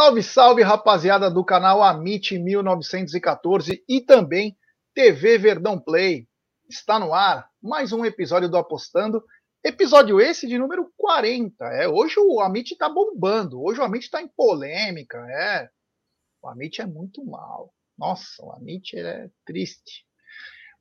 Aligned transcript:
Salve, 0.00 0.22
salve, 0.22 0.62
rapaziada 0.62 1.30
do 1.30 1.44
canal 1.44 1.82
Amit 1.82 2.38
1914 2.38 3.84
e 3.86 4.00
também 4.00 4.56
TV 4.94 5.36
Verdão 5.36 5.78
Play. 5.78 6.26
Está 6.66 6.98
no 6.98 7.12
ar 7.12 7.50
mais 7.62 7.92
um 7.92 8.02
episódio 8.02 8.48
do 8.48 8.56
Apostando. 8.56 9.22
Episódio 9.62 10.18
esse 10.18 10.46
de 10.48 10.56
número 10.56 10.90
40. 10.96 11.66
É, 11.66 11.86
hoje 11.86 12.18
o 12.18 12.40
Amit 12.40 12.72
está 12.72 12.88
bombando. 12.88 13.62
Hoje 13.62 13.78
o 13.78 13.84
Amit 13.84 14.06
está 14.06 14.22
em 14.22 14.28
polêmica. 14.28 15.18
É. 15.18 15.68
O 16.40 16.48
Amit 16.48 16.80
é 16.80 16.86
muito 16.86 17.22
mal. 17.22 17.70
Nossa, 17.98 18.42
o 18.42 18.52
Amit 18.52 18.98
é 18.98 19.28
triste. 19.44 20.06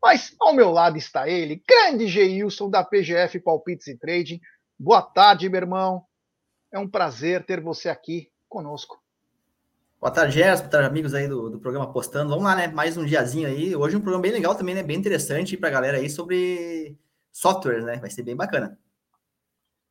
Mas 0.02 0.34
ao 0.40 0.54
meu 0.54 0.72
lado 0.72 0.98
está 0.98 1.28
ele, 1.28 1.62
grande 1.68 2.08
Geilson 2.08 2.70
da 2.70 2.86
PGF 2.86 3.38
Palpites 3.42 3.88
e 3.88 3.98
Trading. 3.98 4.40
Boa 4.80 5.02
tarde, 5.02 5.50
meu 5.50 5.60
irmão. 5.60 6.06
É 6.72 6.80
um 6.80 6.90
prazer 6.90 7.46
ter 7.46 7.60
você 7.60 7.90
aqui 7.90 8.32
conosco. 8.48 8.98
Boa 10.00 10.14
tarde, 10.14 10.36
Gerson, 10.36 10.62
boa 10.62 10.72
tarde, 10.72 10.88
amigos 10.88 11.14
aí 11.14 11.28
do, 11.28 11.50
do 11.50 11.60
programa 11.60 11.92
Postando. 11.92 12.30
Vamos 12.30 12.46
lá, 12.46 12.56
né? 12.56 12.68
Mais 12.68 12.96
um 12.96 13.06
diazinho 13.06 13.50
aí. 13.50 13.76
Hoje 13.76 13.98
um 13.98 14.00
programa 14.00 14.22
bem 14.22 14.32
legal 14.32 14.56
também, 14.56 14.74
né? 14.74 14.82
Bem 14.82 14.98
interessante 14.98 15.58
para 15.58 15.68
a 15.68 15.72
galera 15.74 15.98
aí 15.98 16.10
sobre 16.10 16.98
softwares, 17.34 17.84
né? 17.84 17.98
Vai 17.98 18.10
ser 18.10 18.24
bem 18.24 18.34
bacana. 18.34 18.80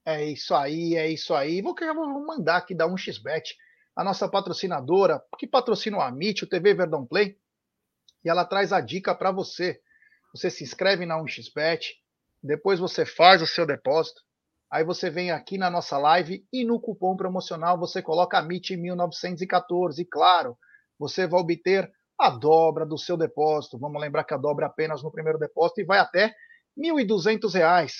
É 0.06 0.24
isso 0.24 0.54
aí, 0.54 0.96
é 0.96 1.10
isso 1.10 1.34
aí. 1.34 1.60
Vou, 1.60 1.74
vou 1.94 2.26
mandar 2.26 2.56
aqui 2.56 2.74
da 2.74 2.88
1xBet, 2.88 3.54
a 3.94 4.02
nossa 4.02 4.26
patrocinadora, 4.26 5.22
que 5.38 5.46
patrocina 5.46 5.98
o 5.98 6.00
Amit, 6.00 6.42
o 6.42 6.48
TV 6.48 6.72
Verdão 6.72 7.04
Play, 7.04 7.38
e 8.24 8.30
ela 8.30 8.46
traz 8.46 8.72
a 8.72 8.80
dica 8.80 9.14
para 9.14 9.30
você. 9.30 9.78
Você 10.34 10.48
se 10.48 10.64
inscreve 10.64 11.04
na 11.04 11.22
1xBet, 11.22 11.82
depois 12.42 12.80
você 12.80 13.04
faz 13.04 13.42
o 13.42 13.46
seu 13.46 13.66
depósito, 13.66 14.22
Aí 14.70 14.84
você 14.84 15.08
vem 15.08 15.30
aqui 15.30 15.56
na 15.56 15.70
nossa 15.70 15.96
live 15.96 16.46
e 16.52 16.64
no 16.64 16.80
cupom 16.80 17.16
promocional 17.16 17.78
você 17.78 18.02
coloca 18.02 18.42
MIT1914. 18.42 19.98
E 19.98 20.04
claro, 20.04 20.58
você 20.98 21.26
vai 21.26 21.40
obter 21.40 21.90
a 22.18 22.28
dobra 22.30 22.84
do 22.84 22.98
seu 22.98 23.16
depósito. 23.16 23.78
Vamos 23.78 24.00
lembrar 24.00 24.24
que 24.24 24.34
a 24.34 24.36
dobra 24.36 24.66
é 24.66 24.68
apenas 24.68 25.02
no 25.02 25.10
primeiro 25.10 25.38
depósito 25.38 25.80
e 25.80 25.84
vai 25.84 25.98
até 25.98 26.34
R$ 26.76 27.04
1.200. 27.04 27.92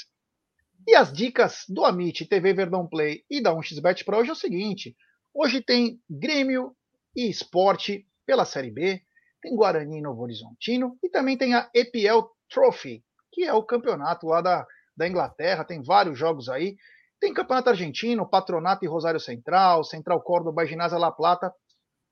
E 0.86 0.94
as 0.94 1.12
dicas 1.12 1.64
do 1.69 1.84
Amit, 1.84 2.27
TV 2.27 2.52
Verdão 2.52 2.86
Play 2.86 3.24
e 3.30 3.41
da 3.41 3.55
1xBet 3.55 4.05
para 4.05 4.19
hoje 4.19 4.30
é 4.30 4.33
o 4.33 4.36
seguinte: 4.36 4.96
hoje 5.33 5.62
tem 5.62 6.00
Grêmio 6.08 6.74
e 7.16 7.28
Esporte 7.28 8.06
pela 8.27 8.44
Série 8.44 8.70
B, 8.70 9.00
tem 9.41 9.56
Guarani 9.56 10.00
Novo 10.02 10.22
Horizontino 10.22 10.98
e 11.02 11.08
também 11.08 11.36
tem 11.36 11.55
a 11.55 11.69
EPL 11.74 12.28
Trophy, 12.48 13.02
que 13.33 13.44
é 13.44 13.52
o 13.52 13.62
campeonato 13.62 14.27
lá 14.27 14.41
da 14.41 14.66
da 14.99 15.09
Inglaterra, 15.09 15.65
tem 15.65 15.81
vários 15.81 16.19
jogos 16.19 16.49
aí. 16.49 16.77
Tem 17.21 17.33
Campeonato 17.33 17.71
Argentino, 17.71 18.29
Patronato 18.29 18.85
e 18.85 18.89
Rosário 18.89 19.21
Central, 19.21 19.85
Central 19.85 20.21
Córdoba 20.21 20.67
Ginásio 20.67 20.99
La 20.99 21.13
Plata. 21.13 21.53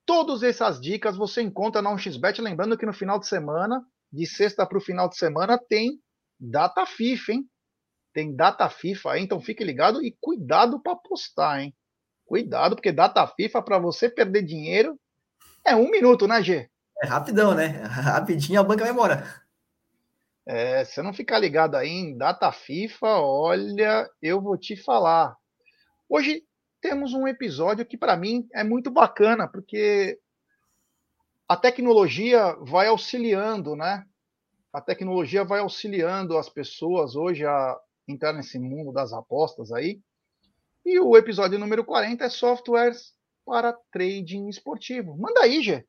Todas 0.07 0.43
essas 0.43 0.81
dicas 0.81 1.17
você 1.17 1.43
encontra 1.43 1.83
na 1.83 1.91
1xBet. 1.91 2.41
Lembrando 2.41 2.79
que 2.79 2.87
no 2.87 2.93
final 2.93 3.19
de 3.19 3.27
semana, 3.27 3.85
de 4.13 4.25
sexta 4.25 4.65
para 4.65 4.79
o 4.79 4.81
final 4.81 5.09
de 5.09 5.17
semana, 5.17 5.59
tem 5.59 6.01
data 6.39 6.87
FIFA, 6.87 7.33
hein? 7.33 7.47
Tem 8.15 8.35
data 8.35 8.69
FIFA 8.71 9.13
aí, 9.13 9.23
então 9.23 9.41
fique 9.41 9.63
ligado 9.63 10.03
e 10.03 10.17
cuidado 10.21 10.81
para 10.81 10.93
apostar, 10.93 11.61
hein? 11.61 11.75
Cuidado, 12.25 12.75
porque 12.77 12.91
data 12.91 13.27
FIFA 13.27 13.63
para 13.63 13.79
você 13.79 14.09
perder 14.09 14.43
dinheiro 14.43 14.99
é 15.65 15.77
um 15.77 15.91
minuto, 15.91 16.27
né, 16.27 16.43
G? 16.43 16.69
É 17.03 17.07
rapidão, 17.07 17.55
né? 17.55 17.67
Rapidinho 17.87 18.61
a 18.61 18.65
banca 18.65 18.85
vai 18.85 18.93
embora. 18.93 19.46
É, 20.47 20.85
se 20.85 21.03
não 21.03 21.13
ficar 21.13 21.41
ligado 21.41 21.75
aí 21.75 21.89
em 21.89 22.17
data 22.17 22.53
FIFA, 22.53 23.09
olha, 23.19 24.09
eu 24.23 24.41
vou 24.41 24.57
te 24.57 24.77
falar. 24.77 25.37
Hoje 26.09 26.45
temos 26.81 27.13
um 27.13 27.27
episódio 27.27 27.85
que 27.85 27.97
para 27.97 28.17
mim 28.17 28.47
é 28.55 28.63
muito 28.63 28.89
bacana, 28.89 29.49
porque 29.49 30.21
a 31.49 31.57
tecnologia 31.57 32.55
vai 32.61 32.87
auxiliando, 32.87 33.75
né? 33.75 34.07
A 34.73 34.81
tecnologia 34.81 35.45
vai 35.45 35.59
auxiliando 35.59 36.39
as 36.39 36.49
pessoas 36.49 37.17
hoje 37.17 37.45
a 37.45 37.77
entrar 38.07 38.33
nesse 38.33 38.57
mundo 38.57 38.93
das 38.93 39.13
apostas 39.13 39.73
aí. 39.73 40.01
E 40.85 41.01
o 41.01 41.17
episódio 41.17 41.59
número 41.59 41.85
40 41.85 42.25
é 42.25 42.29
softwares 42.29 43.13
para 43.45 43.77
trading 43.91 44.49
esportivo. 44.49 45.17
Manda 45.17 45.41
aí, 45.41 45.61
Gê. 45.61 45.85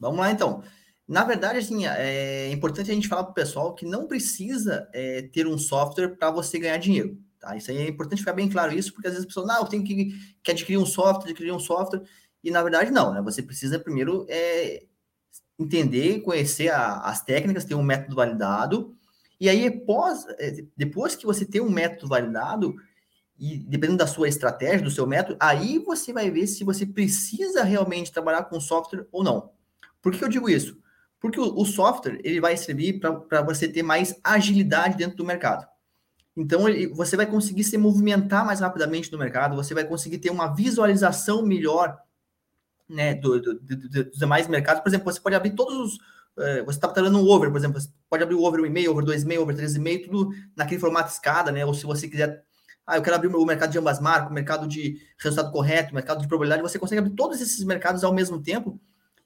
Vamos 0.00 0.18
lá 0.18 0.32
então. 0.32 0.64
Na 1.06 1.24
verdade, 1.24 1.58
assim, 1.58 1.84
é 1.86 2.50
importante 2.52 2.90
a 2.90 2.94
gente 2.94 3.08
falar 3.08 3.24
para 3.24 3.32
o 3.32 3.34
pessoal 3.34 3.74
que 3.74 3.84
não 3.84 4.06
precisa 4.06 4.88
é, 4.92 5.22
ter 5.22 5.46
um 5.46 5.58
software 5.58 6.16
para 6.16 6.30
você 6.30 6.58
ganhar 6.58 6.76
dinheiro. 6.78 7.18
Tá? 7.38 7.56
Isso 7.56 7.70
aí 7.70 7.78
é 7.78 7.88
importante 7.88 8.20
ficar 8.20 8.32
bem 8.32 8.48
claro 8.48 8.72
isso, 8.72 8.92
porque 8.92 9.08
às 9.08 9.14
vezes 9.14 9.24
a 9.24 9.28
pessoa, 9.28 9.46
não, 9.46 9.58
eu 9.58 9.66
tenho 9.66 9.82
que, 9.82 10.12
que 10.42 10.50
adquirir 10.50 10.78
um 10.78 10.86
software, 10.86 11.30
adquirir 11.30 11.52
um 11.52 11.58
software, 11.58 12.02
e 12.42 12.50
na 12.50 12.62
verdade 12.62 12.90
não, 12.90 13.12
né? 13.12 13.20
Você 13.22 13.42
precisa 13.42 13.80
primeiro 13.80 14.24
é, 14.28 14.84
entender, 15.58 16.20
conhecer 16.20 16.68
a, 16.68 17.00
as 17.00 17.22
técnicas, 17.22 17.64
ter 17.64 17.74
um 17.74 17.82
método 17.82 18.14
validado, 18.14 18.94
e 19.40 19.48
aí 19.48 19.66
após, 19.66 20.24
é, 20.38 20.64
depois 20.76 21.16
que 21.16 21.26
você 21.26 21.44
tem 21.44 21.60
um 21.60 21.70
método 21.70 22.08
validado, 22.08 22.76
e 23.38 23.58
dependendo 23.58 23.98
da 23.98 24.06
sua 24.06 24.28
estratégia, 24.28 24.82
do 24.82 24.90
seu 24.90 25.04
método, 25.04 25.36
aí 25.40 25.80
você 25.80 26.12
vai 26.12 26.30
ver 26.30 26.46
se 26.46 26.62
você 26.62 26.86
precisa 26.86 27.64
realmente 27.64 28.12
trabalhar 28.12 28.44
com 28.44 28.60
software 28.60 29.04
ou 29.10 29.24
não. 29.24 29.50
Por 30.00 30.12
que 30.12 30.22
eu 30.22 30.28
digo 30.28 30.48
isso? 30.48 30.81
Porque 31.22 31.38
o, 31.38 31.56
o 31.56 31.64
software 31.64 32.20
ele 32.24 32.40
vai 32.40 32.56
servir 32.56 32.98
para 32.98 33.42
você 33.42 33.68
ter 33.68 33.84
mais 33.84 34.18
agilidade 34.24 34.96
dentro 34.96 35.16
do 35.16 35.24
mercado. 35.24 35.64
Então, 36.36 36.68
ele, 36.68 36.88
você 36.88 37.16
vai 37.16 37.26
conseguir 37.26 37.62
se 37.62 37.78
movimentar 37.78 38.44
mais 38.44 38.58
rapidamente 38.58 39.12
no 39.12 39.18
mercado, 39.18 39.54
você 39.54 39.72
vai 39.72 39.84
conseguir 39.84 40.18
ter 40.18 40.30
uma 40.30 40.52
visualização 40.52 41.42
melhor 41.42 41.96
né, 42.88 43.14
do, 43.14 43.40
do, 43.40 43.60
do, 43.60 43.76
dos 44.04 44.18
demais 44.18 44.48
mercados. 44.48 44.82
Por 44.82 44.88
exemplo, 44.88 45.12
você 45.12 45.20
pode 45.20 45.36
abrir 45.36 45.54
todos 45.54 45.78
os. 45.78 45.94
Uh, 46.34 46.64
você 46.64 46.78
está 46.78 46.88
trabalhando 46.88 47.20
um 47.20 47.28
over, 47.28 47.50
por 47.50 47.58
exemplo, 47.58 47.78
você 47.78 47.90
pode 48.08 48.22
abrir 48.22 48.34
o 48.34 48.42
over 48.42 48.60
1,5, 48.62 48.88
over 48.88 49.04
2,5, 49.04 49.40
over 49.40 49.54
3,5, 49.54 50.04
tudo 50.06 50.30
naquele 50.56 50.80
formato 50.80 51.12
escada, 51.12 51.52
né? 51.52 51.64
Ou 51.64 51.74
se 51.74 51.84
você 51.84 52.08
quiser. 52.08 52.42
Ah, 52.84 52.96
eu 52.96 53.02
quero 53.02 53.14
abrir 53.14 53.28
o 53.28 53.44
mercado 53.44 53.70
de 53.70 53.78
ambas 53.78 54.00
marcas, 54.00 54.30
o 54.30 54.34
mercado 54.34 54.66
de 54.66 54.98
resultado 55.18 55.52
correto, 55.52 55.92
o 55.92 55.94
mercado 55.94 56.20
de 56.20 56.26
probabilidade. 56.26 56.62
Você 56.62 56.80
consegue 56.80 56.98
abrir 56.98 57.14
todos 57.14 57.40
esses 57.40 57.62
mercados 57.62 58.02
ao 58.02 58.12
mesmo 58.12 58.42
tempo 58.42 58.80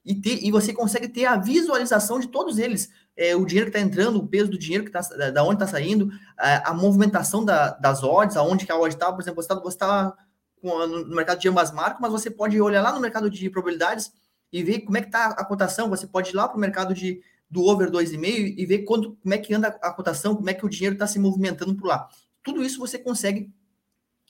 e, 0.06 0.15
ter, 0.15 0.39
e 0.44 0.53
você 0.53 0.72
consegue 0.72 1.09
ter 1.09 1.27
a 1.27 1.37
visualização 1.37 2.21
de 2.21 2.28
todos 2.28 2.59
eles. 2.59 2.89
É, 3.17 3.34
o 3.34 3.44
dinheiro 3.44 3.71
que 3.71 3.77
está 3.77 3.87
entrando, 3.87 4.19
o 4.19 4.27
peso 4.27 4.49
do 4.49 4.59
dinheiro 4.59 4.84
que 4.84 4.97
está, 4.97 5.31
da 5.31 5.43
onde 5.43 5.55
está 5.55 5.67
saindo, 5.67 6.11
a, 6.39 6.71
a, 6.71 6.75
movimentação 6.75 7.44
da, 7.44 7.71
das 7.71 8.05
odds, 8.05 8.37
aonde 8.37 8.65
que 8.65 8.71
a 8.71 8.78
odd 8.78 8.94
está, 8.94 9.12
por 9.12 9.21
exemplo, 9.21 9.43
você 9.43 9.53
está 9.53 9.87
tá 9.87 10.17
no 10.62 11.17
mercado 11.17 11.41
de 11.41 11.49
ambas 11.49 11.72
marcas, 11.72 11.99
mas 12.00 12.12
você 12.12 12.31
pode 12.31 12.61
olhar 12.61 12.83
lá 12.83 12.93
no 12.93 13.00
mercado 13.00 13.28
de 13.28 13.50
probabilidades 13.50 14.12
e 14.53 14.62
ver 14.62 14.81
como 14.81 14.97
é 14.97 15.00
que 15.00 15.09
está 15.09 15.27
a 15.27 15.44
cotação. 15.44 15.91
Você 15.91 16.06
pode 16.06 16.31
ir 16.31 16.37
lá 16.37 16.47
para 16.47 16.56
o 16.56 16.61
mercado 16.61 16.94
de, 16.94 17.21
do 17.50 17.65
over 17.65 17.91
2,5 17.91 18.55
e 18.56 18.65
ver 18.65 18.78
quanto, 18.84 19.17
como 19.17 19.34
é 19.34 19.38
que 19.38 19.53
anda 19.53 19.69
a 19.69 19.93
cotação, 19.93 20.37
como 20.37 20.49
é 20.49 20.55
que 20.55 20.65
o 20.65 20.69
dinheiro 20.69 20.94
está 20.94 21.06
se 21.09 21.19
movimentando 21.19 21.75
por 21.75 21.88
lá. 21.88 22.09
Tudo 22.44 22.62
isso 22.62 22.78
você 22.78 22.97
consegue 22.97 23.53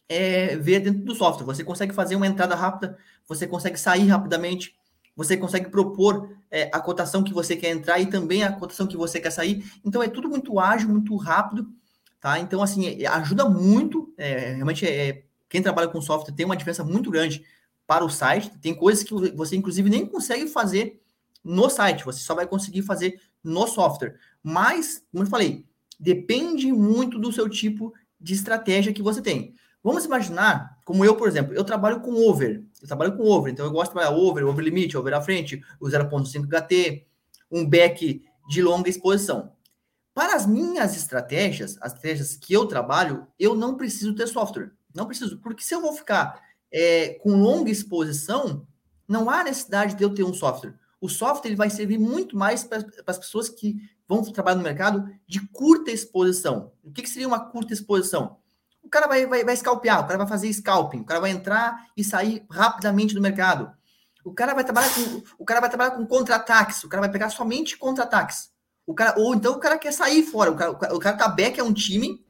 é, 0.08 0.56
ver 0.56 0.80
dentro 0.80 1.04
do 1.04 1.14
software. 1.14 1.44
Você 1.44 1.62
consegue 1.62 1.92
fazer 1.92 2.16
uma 2.16 2.26
entrada 2.26 2.54
rápida, 2.54 2.96
você 3.28 3.46
consegue 3.46 3.78
sair 3.78 4.06
rapidamente, 4.06 4.74
você 5.16 5.36
consegue 5.36 5.70
propor 5.70 6.36
é, 6.50 6.70
a 6.72 6.78
cotação 6.78 7.24
que 7.24 7.32
você 7.32 7.56
quer 7.56 7.70
entrar 7.70 7.98
e 7.98 8.06
também 8.06 8.44
a 8.44 8.52
cotação 8.52 8.86
que 8.86 8.96
você 8.96 9.18
quer 9.18 9.30
sair. 9.30 9.64
Então 9.84 10.02
é 10.02 10.08
tudo 10.08 10.28
muito 10.28 10.60
ágil, 10.60 10.90
muito 10.90 11.16
rápido, 11.16 11.66
tá? 12.20 12.38
Então, 12.38 12.62
assim, 12.62 13.02
é, 13.02 13.06
ajuda 13.06 13.48
muito. 13.48 14.12
É, 14.18 14.54
realmente, 14.54 14.86
é, 14.86 15.24
quem 15.48 15.62
trabalha 15.62 15.88
com 15.88 16.00
software 16.02 16.34
tem 16.34 16.44
uma 16.44 16.56
diferença 16.56 16.84
muito 16.84 17.10
grande 17.10 17.42
para 17.86 18.04
o 18.04 18.10
site. 18.10 18.50
Tem 18.58 18.74
coisas 18.74 19.02
que 19.02 19.14
você, 19.32 19.56
inclusive, 19.56 19.88
nem 19.88 20.04
consegue 20.04 20.46
fazer 20.46 21.00
no 21.42 21.70
site, 21.70 22.04
você 22.04 22.18
só 22.20 22.34
vai 22.34 22.46
conseguir 22.46 22.82
fazer 22.82 23.20
no 23.42 23.66
software. 23.68 24.16
Mas, 24.42 25.04
como 25.12 25.22
eu 25.22 25.28
falei, 25.28 25.64
depende 25.98 26.72
muito 26.72 27.18
do 27.18 27.32
seu 27.32 27.48
tipo 27.48 27.94
de 28.20 28.34
estratégia 28.34 28.92
que 28.92 29.02
você 29.02 29.22
tem. 29.22 29.54
Vamos 29.86 30.04
imaginar, 30.04 30.80
como 30.84 31.04
eu, 31.04 31.14
por 31.14 31.28
exemplo, 31.28 31.54
eu 31.54 31.62
trabalho 31.62 32.00
com 32.00 32.12
over. 32.12 32.60
Eu 32.82 32.88
trabalho 32.88 33.16
com 33.16 33.22
over, 33.22 33.52
então 33.52 33.64
eu 33.64 33.70
gosto 33.70 33.92
de 33.92 33.94
trabalhar 33.94 34.16
over, 34.16 34.44
over 34.44 34.64
limite, 34.64 34.96
over 34.96 35.14
à 35.14 35.20
frente, 35.20 35.62
o 35.78 35.86
0.5 35.86 36.44
HT, 36.44 37.06
um 37.48 37.64
back 37.64 38.20
de 38.48 38.62
longa 38.62 38.90
exposição. 38.90 39.52
Para 40.12 40.34
as 40.34 40.44
minhas 40.44 40.96
estratégias, 40.96 41.78
as 41.80 41.92
estratégias 41.92 42.34
que 42.34 42.52
eu 42.52 42.66
trabalho, 42.66 43.28
eu 43.38 43.54
não 43.54 43.76
preciso 43.76 44.12
ter 44.12 44.26
software. 44.26 44.72
Não 44.92 45.06
preciso, 45.06 45.38
porque 45.38 45.62
se 45.62 45.72
eu 45.72 45.80
vou 45.80 45.92
ficar 45.92 46.42
é, 46.72 47.10
com 47.22 47.36
longa 47.36 47.70
exposição, 47.70 48.66
não 49.06 49.30
há 49.30 49.44
necessidade 49.44 49.94
de 49.94 50.02
eu 50.02 50.12
ter 50.12 50.24
um 50.24 50.34
software. 50.34 50.74
O 51.00 51.08
software 51.08 51.50
ele 51.50 51.56
vai 51.56 51.70
servir 51.70 51.96
muito 51.96 52.36
mais 52.36 52.64
para 52.64 52.84
as 53.06 53.18
pessoas 53.20 53.48
que 53.48 53.76
vão 54.08 54.20
trabalhar 54.24 54.56
no 54.56 54.64
mercado 54.64 55.08
de 55.28 55.46
curta 55.46 55.92
exposição. 55.92 56.72
O 56.82 56.90
que, 56.90 57.02
que 57.02 57.08
seria 57.08 57.28
uma 57.28 57.38
curta 57.38 57.72
exposição? 57.72 58.38
Cara 58.96 59.06
vai, 59.06 59.26
vai, 59.26 59.44
vai 59.44 59.56
scalpear, 59.56 60.00
o 60.00 60.06
cara 60.06 60.16
vai 60.16 60.26
fazer 60.26 60.50
scalping, 60.52 61.00
o 61.00 61.04
cara 61.04 61.20
vai 61.20 61.30
entrar 61.30 61.86
e 61.94 62.02
sair 62.02 62.44
rapidamente 62.50 63.14
do 63.14 63.20
mercado. 63.20 63.70
O 64.24 64.32
cara 64.32 64.54
vai 64.54 64.64
trabalhar 64.64 64.88
com, 64.94 65.22
o 65.38 65.44
cara 65.44 65.60
vai 65.60 65.68
trabalhar 65.68 65.90
com 65.92 66.06
contra-ataques, 66.06 66.82
o 66.82 66.88
cara 66.88 67.02
vai 67.02 67.10
pegar 67.10 67.28
somente 67.28 67.76
contra-ataques. 67.76 68.50
O 68.86 68.94
cara, 68.94 69.20
ou 69.20 69.34
então 69.34 69.52
o 69.52 69.60
cara 69.60 69.78
quer 69.78 69.92
sair 69.92 70.22
fora, 70.22 70.50
o 70.50 70.56
cara, 70.56 70.94
o 70.94 70.98
cara 70.98 71.16
tá 71.16 71.28
back 71.28 71.60
é 71.60 71.62
um 71.62 71.74
time 71.74 72.24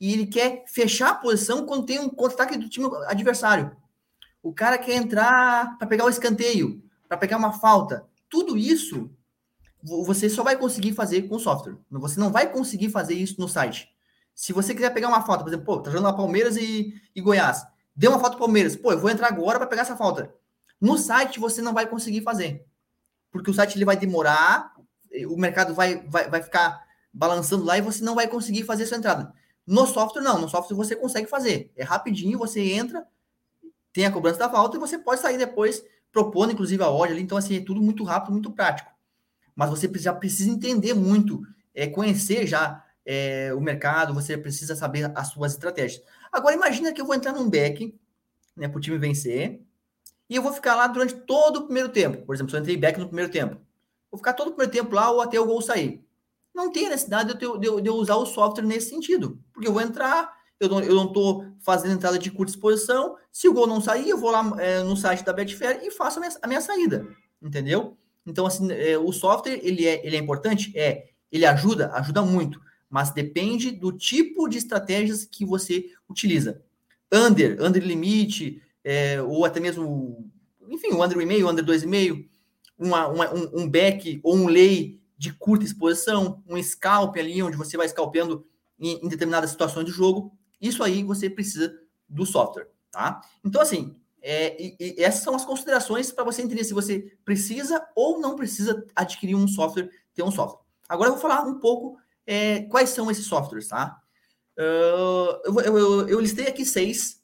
e 0.00 0.12
ele 0.12 0.26
quer 0.26 0.64
fechar 0.66 1.10
a 1.10 1.14
posição 1.14 1.66
quando 1.66 1.84
tem 1.84 1.98
um 1.98 2.08
contra-ataque 2.08 2.56
do 2.56 2.68
time 2.68 2.88
adversário. 3.06 3.76
o 4.42 4.52
cara 4.52 4.78
quer 4.78 4.94
entrar 4.94 5.76
para 5.76 5.86
pegar 5.86 6.06
o 6.06 6.08
escanteio, 6.08 6.82
para 7.06 7.18
pegar 7.18 7.36
uma 7.36 7.52
falta. 7.52 8.06
Tudo 8.30 8.56
isso 8.56 9.10
você 9.82 10.28
só 10.30 10.42
vai 10.42 10.56
conseguir 10.56 10.92
fazer 10.94 11.22
com 11.22 11.38
software. 11.38 11.76
Você 11.90 12.18
não 12.18 12.32
vai 12.32 12.50
conseguir 12.50 12.90
fazer 12.90 13.14
isso 13.14 13.38
no 13.38 13.48
site. 13.48 13.88
Se 14.38 14.52
você 14.52 14.72
quiser 14.72 14.94
pegar 14.94 15.08
uma 15.08 15.20
falta, 15.20 15.42
por 15.42 15.50
exemplo, 15.50 15.66
pô, 15.66 15.80
tá 15.80 15.90
jogando 15.90 16.06
a 16.06 16.12
Palmeiras 16.12 16.56
e, 16.56 16.94
e 17.12 17.20
Goiás, 17.20 17.66
deu 17.94 18.12
uma 18.12 18.20
falta 18.20 18.36
Palmeiras, 18.36 18.76
pô, 18.76 18.92
eu 18.92 18.98
vou 19.00 19.10
entrar 19.10 19.26
agora 19.26 19.58
para 19.58 19.66
pegar 19.66 19.82
essa 19.82 19.96
falta. 19.96 20.32
No 20.80 20.96
site 20.96 21.40
você 21.40 21.60
não 21.60 21.74
vai 21.74 21.88
conseguir 21.88 22.20
fazer, 22.20 22.64
porque 23.32 23.50
o 23.50 23.52
site 23.52 23.76
ele 23.76 23.84
vai 23.84 23.96
demorar, 23.96 24.72
o 25.26 25.36
mercado 25.36 25.74
vai, 25.74 26.06
vai, 26.06 26.30
vai 26.30 26.40
ficar 26.40 26.80
balançando 27.12 27.64
lá 27.64 27.78
e 27.78 27.80
você 27.80 28.04
não 28.04 28.14
vai 28.14 28.28
conseguir 28.28 28.62
fazer 28.62 28.84
essa 28.84 28.94
entrada. 28.94 29.34
No 29.66 29.84
software, 29.88 30.22
não. 30.22 30.40
No 30.40 30.48
software 30.48 30.76
você 30.76 30.94
consegue 30.94 31.26
fazer. 31.26 31.72
É 31.74 31.82
rapidinho, 31.82 32.38
você 32.38 32.60
entra, 32.60 33.04
tem 33.92 34.06
a 34.06 34.12
cobrança 34.12 34.38
da 34.38 34.48
falta 34.48 34.76
e 34.76 34.80
você 34.80 35.00
pode 35.00 35.20
sair 35.20 35.36
depois 35.36 35.82
propondo, 36.12 36.52
inclusive, 36.52 36.80
a 36.80 36.88
ordem 36.88 37.16
ali. 37.16 37.24
Então, 37.24 37.36
assim, 37.36 37.56
é 37.56 37.60
tudo 37.60 37.82
muito 37.82 38.04
rápido, 38.04 38.30
muito 38.30 38.52
prático. 38.52 38.92
Mas 39.56 39.68
você 39.68 39.90
já 39.96 40.14
precisa 40.14 40.48
entender 40.48 40.94
muito, 40.94 41.42
é, 41.74 41.88
conhecer 41.88 42.46
já 42.46 42.84
é, 43.08 43.54
o 43.54 43.60
mercado, 43.60 44.12
você 44.12 44.36
precisa 44.36 44.76
saber 44.76 45.10
as 45.14 45.28
suas 45.28 45.52
estratégias. 45.52 46.02
Agora, 46.30 46.54
imagina 46.54 46.92
que 46.92 47.00
eu 47.00 47.06
vou 47.06 47.14
entrar 47.14 47.32
num 47.32 47.48
back, 47.48 47.98
né, 48.54 48.68
para 48.68 48.76
o 48.76 48.80
time 48.80 48.98
vencer, 48.98 49.60
e 50.28 50.36
eu 50.36 50.42
vou 50.42 50.52
ficar 50.52 50.74
lá 50.74 50.86
durante 50.86 51.14
todo 51.14 51.60
o 51.60 51.64
primeiro 51.64 51.88
tempo. 51.88 52.26
Por 52.26 52.34
exemplo, 52.34 52.50
se 52.50 52.56
eu 52.56 52.60
entrei 52.60 52.76
back 52.76 53.00
no 53.00 53.06
primeiro 53.06 53.32
tempo, 53.32 53.56
vou 54.10 54.18
ficar 54.18 54.34
todo 54.34 54.48
o 54.48 54.50
primeiro 54.50 54.72
tempo 54.72 54.94
lá 54.94 55.10
ou 55.10 55.22
até 55.22 55.40
o 55.40 55.46
gol 55.46 55.62
sair 55.62 56.06
não 56.58 56.72
tem 56.72 56.88
necessidade 56.88 57.34
de 57.34 57.44
eu, 57.44 57.60
eu, 57.62 57.80
de 57.80 57.88
eu, 57.88 57.94
usar 57.94 58.16
o 58.16 58.26
software 58.26 58.64
nesse 58.64 58.90
sentido. 58.90 59.38
Porque 59.52 59.68
eu 59.68 59.72
vou 59.72 59.80
entrar, 59.80 60.36
eu 60.58 60.68
não, 60.68 60.80
eu 60.80 60.94
não 60.94 61.12
tô 61.12 61.44
fazendo 61.60 61.94
entrada 61.94 62.18
de 62.18 62.30
curta 62.32 62.52
exposição. 62.52 63.16
Se 63.30 63.48
o 63.48 63.54
gol 63.54 63.68
não 63.68 63.80
sair, 63.80 64.08
eu 64.08 64.18
vou 64.18 64.30
lá 64.30 64.52
é, 64.58 64.82
no 64.82 64.96
site 64.96 65.24
da 65.24 65.32
Betfair 65.32 65.80
e 65.84 65.90
faço 65.92 66.18
a 66.18 66.20
minha, 66.20 66.36
a 66.42 66.46
minha 66.48 66.60
saída. 66.60 67.06
Entendeu? 67.40 67.96
Então, 68.26 68.44
assim, 68.44 68.70
é, 68.72 68.98
o 68.98 69.12
software, 69.12 69.60
ele 69.62 69.86
é, 69.86 70.04
ele 70.04 70.16
é 70.16 70.18
importante? 70.18 70.76
É. 70.76 71.10
Ele 71.30 71.46
ajuda? 71.46 71.92
Ajuda 71.92 72.22
muito. 72.22 72.60
Mas 72.88 73.10
depende 73.10 73.70
do 73.70 73.92
tipo 73.92 74.48
de 74.48 74.58
estratégias 74.58 75.24
que 75.24 75.44
você 75.44 75.90
utiliza. 76.08 76.62
Under, 77.12 77.62
under 77.62 77.82
limite, 77.82 78.62
é, 78.82 79.20
ou 79.22 79.44
até 79.44 79.60
mesmo, 79.60 80.30
enfim, 80.68 80.92
o 80.92 81.04
under 81.04 81.18
1,5, 81.18 81.50
under 81.50 81.64
2,5, 81.64 82.26
uma, 82.78 83.08
uma, 83.08 83.34
um, 83.34 83.62
um 83.62 83.68
back 83.68 84.20
ou 84.22 84.36
um 84.36 84.48
lay 84.48 84.98
de 85.16 85.32
curta 85.32 85.64
exposição, 85.64 86.42
um 86.46 86.62
scalp 86.62 87.16
ali, 87.16 87.42
onde 87.42 87.56
você 87.56 87.76
vai 87.76 87.88
scalpeando 87.88 88.46
em, 88.78 89.04
em 89.04 89.08
determinadas 89.08 89.50
situações 89.50 89.84
do 89.84 89.90
jogo. 89.90 90.32
Isso 90.60 90.82
aí 90.82 91.02
você 91.02 91.28
precisa 91.28 91.76
do 92.08 92.24
software, 92.24 92.68
tá? 92.90 93.20
Então, 93.44 93.60
assim, 93.60 93.96
é, 94.22 94.60
e, 94.62 94.76
e 94.78 95.02
essas 95.02 95.22
são 95.22 95.34
as 95.34 95.44
considerações 95.44 96.12
para 96.12 96.24
você 96.24 96.42
entender 96.42 96.64
se 96.64 96.74
você 96.74 97.16
precisa 97.24 97.84
ou 97.94 98.20
não 98.20 98.36
precisa 98.36 98.86
adquirir 98.94 99.34
um 99.34 99.48
software, 99.48 99.90
ter 100.14 100.22
um 100.22 100.30
software. 100.30 100.64
Agora 100.88 101.10
eu 101.10 101.14
vou 101.14 101.22
falar 101.22 101.42
um 101.42 101.58
pouco 101.58 101.98
é, 102.28 102.60
quais 102.64 102.90
são 102.90 103.10
esses 103.10 103.24
softwares, 103.24 103.68
tá? 103.68 103.98
Uh, 104.58 105.40
eu, 105.46 105.60
eu, 105.60 105.78
eu, 105.78 106.08
eu, 106.10 106.20
listei 106.20 106.46
aqui 106.46 106.62
seis. 106.62 107.22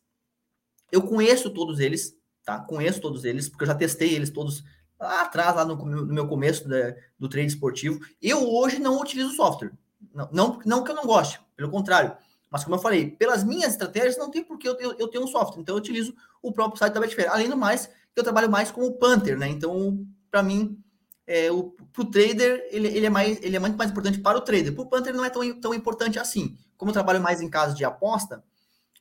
Eu 0.90 1.02
conheço 1.02 1.50
todos 1.50 1.78
eles, 1.78 2.16
tá? 2.42 2.58
Conheço 2.60 3.02
todos 3.02 3.22
eles, 3.22 3.46
porque 3.46 3.64
eu 3.64 3.68
já 3.68 3.74
testei 3.74 4.14
eles 4.14 4.30
todos 4.30 4.64
lá 4.98 5.22
atrás, 5.22 5.54
lá 5.54 5.64
no, 5.64 5.76
no 5.76 6.06
meu 6.06 6.26
começo 6.26 6.66
da, 6.66 6.94
do 7.18 7.28
trade 7.28 7.48
esportivo. 7.48 8.00
Eu 8.22 8.48
hoje 8.48 8.78
não 8.78 8.98
utilizo 8.98 9.34
software. 9.34 9.72
Não, 10.14 10.30
não, 10.32 10.58
não 10.64 10.82
que 10.82 10.90
eu 10.90 10.96
não 10.96 11.04
goste, 11.04 11.38
pelo 11.54 11.70
contrário. 11.70 12.16
Mas 12.50 12.64
como 12.64 12.76
eu 12.76 12.80
falei, 12.80 13.10
pelas 13.10 13.44
minhas 13.44 13.72
estratégias 13.72 14.16
não 14.16 14.30
tem 14.30 14.42
por 14.42 14.56
que 14.56 14.66
eu, 14.66 14.78
eu, 14.78 14.94
eu 14.98 15.08
ter 15.08 15.18
um 15.18 15.26
software. 15.26 15.60
Então 15.60 15.74
eu 15.74 15.80
utilizo 15.80 16.14
o 16.40 16.50
próprio 16.50 16.78
site 16.78 16.94
da 16.94 17.00
Betfair. 17.00 17.30
Além 17.30 17.50
do 17.50 17.58
mais, 17.58 17.90
eu 18.16 18.22
trabalho 18.22 18.50
mais 18.50 18.70
como 18.70 18.92
Panther, 18.92 19.36
né? 19.36 19.48
Então, 19.48 20.06
para 20.30 20.42
mim, 20.42 20.82
é, 21.26 21.50
o 21.50 21.70
pro 21.92 22.04
trader, 22.04 22.66
ele, 22.70 22.88
ele, 22.88 23.06
é 23.06 23.10
mais, 23.10 23.40
ele 23.42 23.56
é 23.56 23.58
muito 23.58 23.76
mais 23.76 23.90
importante 23.90 24.20
para 24.20 24.38
o 24.38 24.40
trader. 24.40 24.74
Para 24.74 24.82
o 24.82 24.88
Panther 24.88 25.14
não 25.14 25.24
é 25.24 25.30
tão, 25.30 25.60
tão 25.60 25.74
importante 25.74 26.18
assim. 26.18 26.56
Como 26.76 26.90
eu 26.90 26.92
trabalho 26.92 27.20
mais 27.20 27.40
em 27.40 27.48
casos 27.48 27.76
de 27.76 27.84
aposta, 27.84 28.42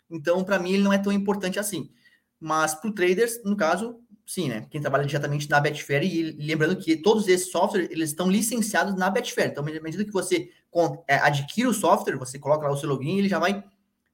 então 0.10 0.44
para 0.44 0.60
mim 0.60 0.74
ele 0.74 0.84
não 0.84 0.94
é 0.94 0.98
tão 0.98 1.12
importante 1.12 1.60
assim. 1.60 1.92
Mas 2.40 2.76
para 2.76 2.90
o 2.90 2.94
traders, 2.94 3.42
no 3.44 3.56
caso, 3.56 4.00
sim, 4.26 4.50
né? 4.50 4.68
Quem 4.70 4.82
trabalha 4.82 5.06
diretamente 5.06 5.50
na 5.50 5.60
Betfair 5.60 6.04
e 6.04 6.32
lembrando 6.32 6.78
que 6.78 6.96
todos 6.96 7.28
esses 7.28 7.52
softwares 7.52 7.90
eles 7.90 8.10
estão 8.10 8.30
licenciados 8.30 8.96
na 8.96 9.10
Betfair. 9.10 9.50
Então, 9.50 9.64
à 9.64 9.82
medida 9.82 10.06
que 10.06 10.12
você 10.12 10.50
é, 11.08 11.16
adquire 11.16 11.68
o 11.68 11.74
software, 11.74 12.18
você 12.18 12.40
coloca 12.40 12.68
lá 12.68 12.74
o 12.74 12.78
seu 12.78 12.90
login, 12.90 13.18
ele 13.18 13.30
já 13.30 13.40
vai 13.40 13.64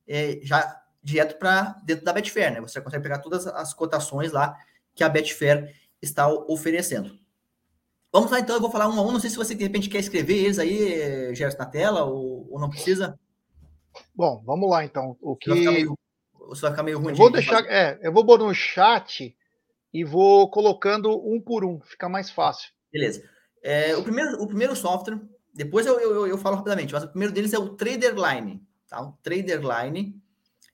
é, 0.07 0.39
já 0.41 0.79
direto 1.01 1.37
para 1.37 1.77
dentro 1.83 2.05
da 2.05 2.13
Betfair, 2.13 2.53
né? 2.53 2.61
Você 2.61 2.81
consegue 2.81 3.03
pegar 3.03 3.19
todas 3.19 3.45
as 3.47 3.73
cotações 3.73 4.31
lá 4.31 4.57
que 4.95 5.03
a 5.03 5.09
Betfair 5.09 5.75
está 6.01 6.27
oferecendo. 6.27 7.17
Vamos 8.11 8.31
lá, 8.31 8.39
então, 8.39 8.55
eu 8.55 8.61
vou 8.61 8.71
falar 8.71 8.87
um 8.87 8.99
a 8.99 9.03
um. 9.03 9.11
Não 9.11 9.19
sei 9.19 9.29
se 9.29 9.37
você 9.37 9.53
de 9.53 9.63
repente 9.63 9.89
quer 9.89 9.99
escrever 9.99 10.37
eles 10.37 10.57
aí, 10.57 11.33
Gerson, 11.35 11.57
na 11.59 11.65
tela 11.65 12.03
ou, 12.03 12.47
ou 12.51 12.59
não 12.59 12.69
precisa. 12.69 13.19
Bom, 14.15 14.41
vamos 14.45 14.69
lá 14.69 14.83
então. 14.83 15.15
O 15.21 15.35
que 15.35 15.49
você 15.49 15.55
vai 15.55 15.61
ficar 15.61 15.71
meio, 15.71 15.97
vai 16.61 16.71
ficar 16.71 16.83
meio 16.83 16.99
ruim. 16.99 17.11
Eu 17.11 17.17
vou 17.17 17.31
deixar, 17.31 17.63
é, 17.65 17.99
eu 18.01 18.11
vou 18.11 18.25
pôr 18.25 18.39
no 18.39 18.53
chat 18.53 19.35
e 19.93 20.03
vou 20.03 20.49
colocando 20.49 21.11
um 21.23 21.39
por 21.39 21.63
um, 21.63 21.79
fica 21.81 22.09
mais 22.09 22.31
fácil. 22.31 22.71
Beleza. 22.91 23.23
É, 23.63 23.95
o, 23.95 24.03
primeiro, 24.03 24.41
o 24.41 24.47
primeiro 24.47 24.75
software, 24.75 25.19
depois 25.53 25.85
eu, 25.85 25.99
eu, 25.99 26.27
eu 26.27 26.37
falo 26.37 26.55
rapidamente, 26.55 26.93
mas 26.93 27.03
o 27.03 27.09
primeiro 27.09 27.33
deles 27.33 27.53
é 27.53 27.59
o 27.59 27.69
Traderline. 27.75 28.61
Tá? 28.87 29.01
O 29.01 29.11
Traderline 29.21 30.15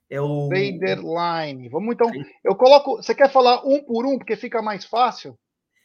é 0.08 0.20
o. 0.20 0.48
Traderline. 0.48 1.68
Vamos 1.68 1.94
então. 1.94 2.10
Eu 2.42 2.54
coloco. 2.54 2.96
Você 2.96 3.14
quer 3.14 3.30
falar 3.30 3.62
um 3.66 3.82
por 3.84 4.06
um, 4.06 4.16
porque 4.16 4.36
fica 4.36 4.62
mais 4.62 4.84
fácil? 4.84 5.38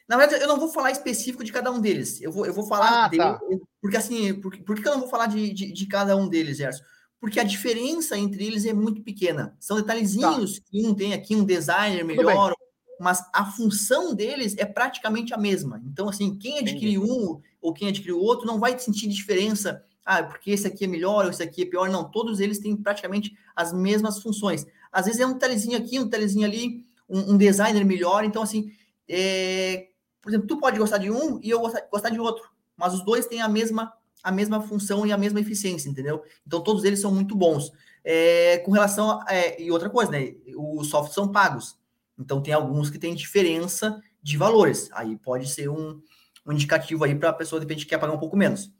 Na 0.07 0.17
verdade, 0.17 0.43
eu 0.43 0.47
não 0.47 0.59
vou 0.59 0.69
falar 0.69 0.91
específico 0.91 1.43
de 1.43 1.51
cada 1.51 1.71
um 1.71 1.79
deles. 1.79 2.21
Eu 2.21 2.31
vou, 2.31 2.45
eu 2.45 2.53
vou 2.53 2.65
falar 2.65 3.05
ah, 3.05 3.09
tá. 3.09 3.39
porque 3.81 3.97
assim, 3.97 4.33
por, 4.33 4.57
por 4.59 4.75
que 4.79 4.87
eu 4.87 4.93
não 4.93 5.01
vou 5.01 5.09
falar 5.09 5.27
de, 5.27 5.53
de, 5.53 5.71
de 5.71 5.85
cada 5.85 6.15
um 6.15 6.27
deles, 6.27 6.57
Gerson? 6.57 6.83
Porque 7.19 7.39
a 7.39 7.43
diferença 7.43 8.17
entre 8.17 8.45
eles 8.45 8.65
é 8.65 8.73
muito 8.73 9.01
pequena. 9.03 9.55
São 9.59 9.77
detalhezinhos 9.77 10.59
tá. 10.59 10.65
que 10.69 10.85
um 10.85 10.93
tem 10.93 11.13
aqui, 11.13 11.35
um 11.35 11.45
designer 11.45 12.03
melhor, 12.03 12.53
mas 12.99 13.23
a 13.31 13.45
função 13.45 14.13
deles 14.13 14.55
é 14.57 14.65
praticamente 14.65 15.33
a 15.33 15.37
mesma. 15.37 15.81
Então, 15.85 16.09
assim, 16.09 16.35
quem 16.35 16.59
adquire 16.59 16.97
um 16.97 17.39
ou 17.61 17.73
quem 17.73 17.89
adquire 17.89 18.11
o 18.11 18.19
outro 18.19 18.47
não 18.47 18.59
vai 18.59 18.77
sentir 18.77 19.07
diferença. 19.07 19.83
Ah, 20.03 20.23
porque 20.23 20.51
esse 20.51 20.65
aqui 20.65 20.85
é 20.85 20.87
melhor 20.87 21.25
ou 21.25 21.31
esse 21.31 21.43
aqui 21.43 21.61
é 21.61 21.65
pior. 21.65 21.89
Não, 21.89 22.09
todos 22.09 22.39
eles 22.39 22.59
têm 22.59 22.75
praticamente 22.75 23.37
as 23.55 23.71
mesmas 23.71 24.19
funções. 24.19 24.65
Às 24.91 25.05
vezes 25.05 25.21
é 25.21 25.25
um 25.25 25.37
telezinho 25.37 25.77
aqui, 25.77 25.99
um 25.99 26.09
telezinho 26.09 26.45
ali, 26.45 26.83
um, 27.07 27.33
um 27.33 27.37
designer 27.37 27.85
melhor. 27.85 28.23
Então, 28.23 28.41
assim, 28.41 28.71
é... 29.07 29.89
por 30.21 30.29
exemplo, 30.29 30.47
tu 30.47 30.59
pode 30.59 30.77
gostar 30.77 30.97
de 30.97 31.09
um 31.09 31.39
e 31.41 31.49
eu 31.49 31.59
gostar, 31.59 31.81
gostar 31.91 32.09
de 32.09 32.19
outro, 32.19 32.49
mas 32.77 32.93
os 32.93 33.03
dois 33.03 33.25
têm 33.25 33.41
a 33.41 33.49
mesma 33.49 33.93
a 34.23 34.31
mesma 34.31 34.61
função 34.61 35.05
e 35.05 35.11
a 35.11 35.17
mesma 35.17 35.39
eficiência, 35.39 35.89
entendeu? 35.89 36.23
Então 36.45 36.61
todos 36.61 36.83
eles 36.83 37.01
são 37.01 37.11
muito 37.11 37.35
bons. 37.35 37.71
É, 38.03 38.59
com 38.59 38.71
relação 38.71 39.19
a, 39.21 39.25
é, 39.33 39.59
e 39.61 39.71
outra 39.71 39.89
coisa, 39.89 40.11
né? 40.11 40.35
Os 40.55 40.89
softwares 40.89 41.15
são 41.15 41.31
pagos. 41.31 41.75
Então, 42.21 42.41
tem 42.41 42.53
alguns 42.53 42.89
que 42.89 42.99
têm 42.99 43.15
diferença 43.15 44.01
de 44.21 44.37
valores. 44.37 44.89
Aí 44.93 45.17
pode 45.17 45.49
ser 45.49 45.69
um, 45.69 46.01
um 46.45 46.51
indicativo 46.51 47.03
aí 47.03 47.15
para 47.15 47.29
a 47.29 47.33
pessoa, 47.33 47.59
de 47.59 47.65
repente, 47.65 47.85
que 47.85 47.89
quer 47.89 47.97
pagar 47.97 48.13
um 48.13 48.19
pouco 48.19 48.37
menos. 48.37 48.71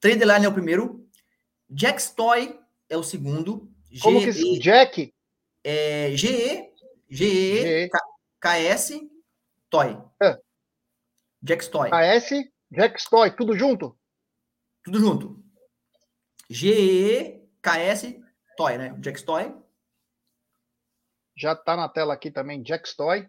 Tradeline 0.00 0.44
é 0.44 0.48
o 0.48 0.52
primeiro. 0.52 1.06
Jackstoy 1.68 2.58
é 2.88 2.96
o 2.96 3.02
segundo. 3.02 3.68
Como 4.00 4.20
G 4.20 4.32
que 4.32 4.58
Jack? 4.58 5.12
É, 5.62 6.10
GE, 6.14 6.70
GE, 7.08 7.88
KS, 8.40 9.00
Toy. 9.70 9.96
É. 10.22 10.38
Jackstoy. 11.46 11.90
KS, 11.90 12.30
Jackstoy, 12.72 13.36
tudo 13.36 13.56
junto? 13.56 13.96
Tudo 14.82 14.98
junto. 14.98 15.44
GE, 16.48 17.42
KS, 17.62 18.16
Toy, 18.56 18.78
né? 18.78 18.96
Jackstoy. 19.02 19.54
Já 21.36 21.52
está 21.52 21.76
na 21.76 21.88
tela 21.88 22.14
aqui 22.14 22.30
também, 22.30 22.64
Jackstoy. 22.64 23.28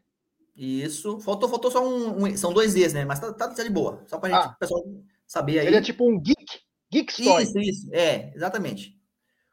Isso. 0.55 1.19
Faltou, 1.19 1.49
faltou 1.49 1.71
só 1.71 1.85
um, 1.85 2.25
um, 2.25 2.37
São 2.37 2.53
dois 2.53 2.73
Ds, 2.73 2.93
né? 2.93 3.03
Mas 3.03 3.19
tá, 3.19 3.33
tá, 3.33 3.53
tá 3.53 3.63
de 3.63 3.69
boa. 3.69 4.03
Só 4.07 4.17
para 4.17 4.35
ah, 4.37 4.47
o 4.51 4.57
pessoal 4.57 4.83
saber 5.27 5.59
aí. 5.59 5.67
Ele 5.67 5.75
é 5.75 5.81
tipo 5.81 6.09
um 6.09 6.19
geek. 6.19 6.61
Geekstoy. 6.91 7.43
Isso, 7.43 7.59
isso. 7.59 7.89
É, 7.93 8.31
exatamente. 8.33 8.95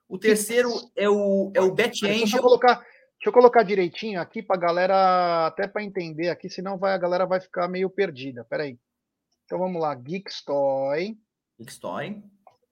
O 0.08 0.18
terceiro 0.18 0.70
é 0.94 1.08
o, 1.08 1.50
é 1.54 1.60
o 1.60 1.72
Bet 1.72 2.04
Angel. 2.04 2.18
Deixa 2.18 2.36
eu 2.36 2.42
colocar, 2.42 2.84
deixa 3.22 3.28
eu 3.28 3.32
colocar 3.32 3.62
direitinho 3.62 4.20
aqui 4.20 4.42
para 4.42 4.56
a 4.56 4.58
galera, 4.58 5.46
até 5.46 5.68
para 5.68 5.84
entender 5.84 6.28
aqui, 6.28 6.50
senão 6.50 6.76
vai, 6.76 6.92
a 6.92 6.98
galera 6.98 7.24
vai 7.24 7.38
ficar 7.38 7.68
meio 7.68 7.88
perdida. 7.88 8.44
Peraí. 8.44 8.76
Então 9.44 9.60
vamos 9.60 9.80
lá, 9.80 9.94
Geekstoy. 9.94 11.16
Geekstoy. 11.56 12.20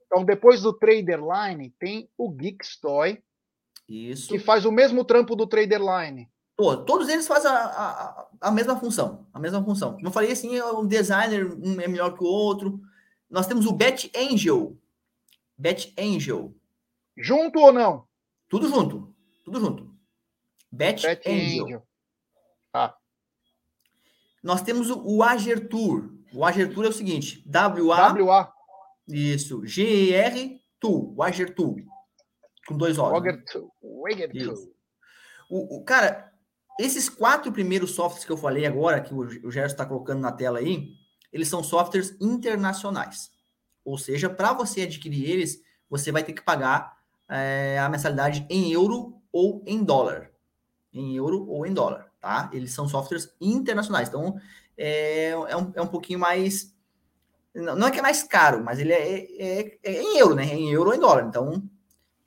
Então 0.07 0.25
depois 0.25 0.62
do 0.62 0.73
Traderline 0.73 1.73
tem 1.78 2.11
o 2.19 2.28
Geekstoy. 2.33 3.23
Isso. 3.88 4.28
Que 4.28 4.40
faz 4.40 4.64
o 4.64 4.73
mesmo 4.73 5.04
trampo 5.04 5.37
do 5.37 5.47
Traderline. 5.47 6.28
Todos 6.57 7.09
eles 7.09 7.28
fazem 7.28 7.49
a, 7.49 7.54
a, 7.54 8.28
a, 8.40 8.50
mesma 8.50 8.76
função. 8.76 9.28
A 9.33 9.38
mesma 9.38 9.64
função. 9.64 9.95
Como 9.95 10.09
eu 10.09 10.12
falei 10.12 10.33
assim, 10.33 10.59
é 10.59 10.62
designer 10.85 11.47
um 11.47 11.80
é 11.80 11.87
melhor 11.87 12.12
que 12.16 12.25
o 12.25 12.26
outro. 12.26 12.80
Nós 13.30 13.47
temos 13.47 13.66
o 13.66 13.73
Bet 13.73 14.11
Angel. 14.16 14.76
Bet 15.57 15.95
Angel. 15.97 16.52
Junto 17.16 17.61
ou 17.61 17.73
não? 17.73 18.04
Tudo 18.49 18.69
junto. 18.69 19.14
Tudo 19.45 19.61
junto. 19.61 19.89
Bet, 20.72 21.02
Bet 21.02 21.28
Angel. 21.28 21.64
Angel. 21.64 21.82
Ah. 22.72 22.94
Nós 24.42 24.62
temos 24.62 24.90
o, 24.90 25.02
o 25.04 25.22
Agertur. 25.22 26.10
O 26.32 26.44
Agertur 26.44 26.84
é 26.84 26.88
o 26.88 26.92
seguinte: 26.92 27.42
W-A. 27.46 28.12
WA. 28.12 28.52
Isso. 29.08 29.64
G-E-R 29.66 30.60
Tu. 30.78 31.14
O 31.16 31.22
Agertur. 31.22 31.76
Com 32.66 32.76
dois 32.76 32.98
O's. 32.98 33.12
né? 33.12 33.32
O, 35.50 35.78
o- 35.78 35.84
cara, 35.84 36.32
esses 36.78 37.08
quatro 37.08 37.50
primeiros 37.52 37.90
softwares 37.90 38.24
que 38.24 38.30
eu 38.32 38.36
falei 38.36 38.64
agora, 38.64 39.00
que 39.00 39.12
o, 39.12 39.18
o 39.18 39.50
Gerson 39.50 39.72
está 39.74 39.84
colocando 39.84 40.20
na 40.20 40.30
tela 40.32 40.60
aí, 40.60 40.88
eles 41.32 41.48
são 41.48 41.62
softwares 41.62 42.16
internacionais. 42.20 43.30
Ou 43.84 43.98
seja, 43.98 44.30
para 44.30 44.52
você 44.52 44.82
adquirir 44.82 45.28
eles, 45.28 45.60
você 45.88 46.12
vai 46.12 46.22
ter 46.22 46.32
que 46.32 46.42
pagar 46.42 46.96
é, 47.28 47.78
a 47.78 47.88
mensalidade 47.88 48.46
em 48.48 48.72
euro 48.72 49.20
ou 49.32 49.62
em 49.66 49.82
dólar. 49.82 50.30
Em 50.92 51.16
euro 51.16 51.47
ou 51.49 51.66
em 51.66 51.73
dólar, 51.73 52.11
tá? 52.20 52.50
Eles 52.52 52.73
são 52.73 52.88
softwares 52.88 53.32
internacionais. 53.40 54.09
Então, 54.09 54.37
é, 54.76 55.28
é, 55.30 55.56
um, 55.56 55.73
é 55.75 55.82
um 55.82 55.87
pouquinho 55.87 56.18
mais. 56.18 56.75
Não 57.54 57.88
é 57.88 57.90
que 57.90 57.99
é 57.99 58.02
mais 58.02 58.23
caro, 58.23 58.62
mas 58.64 58.78
ele 58.78 58.92
é, 58.92 59.61
é- 59.61 59.78
é 59.82 60.02
em 60.02 60.18
euro, 60.18 60.35
né? 60.37 60.44
É 60.44 60.54
em 60.54 60.70
euro 60.73 60.90
ou 60.90 60.97
em 60.97 61.00
dólar. 61.00 61.26
Então, 61.28 61.62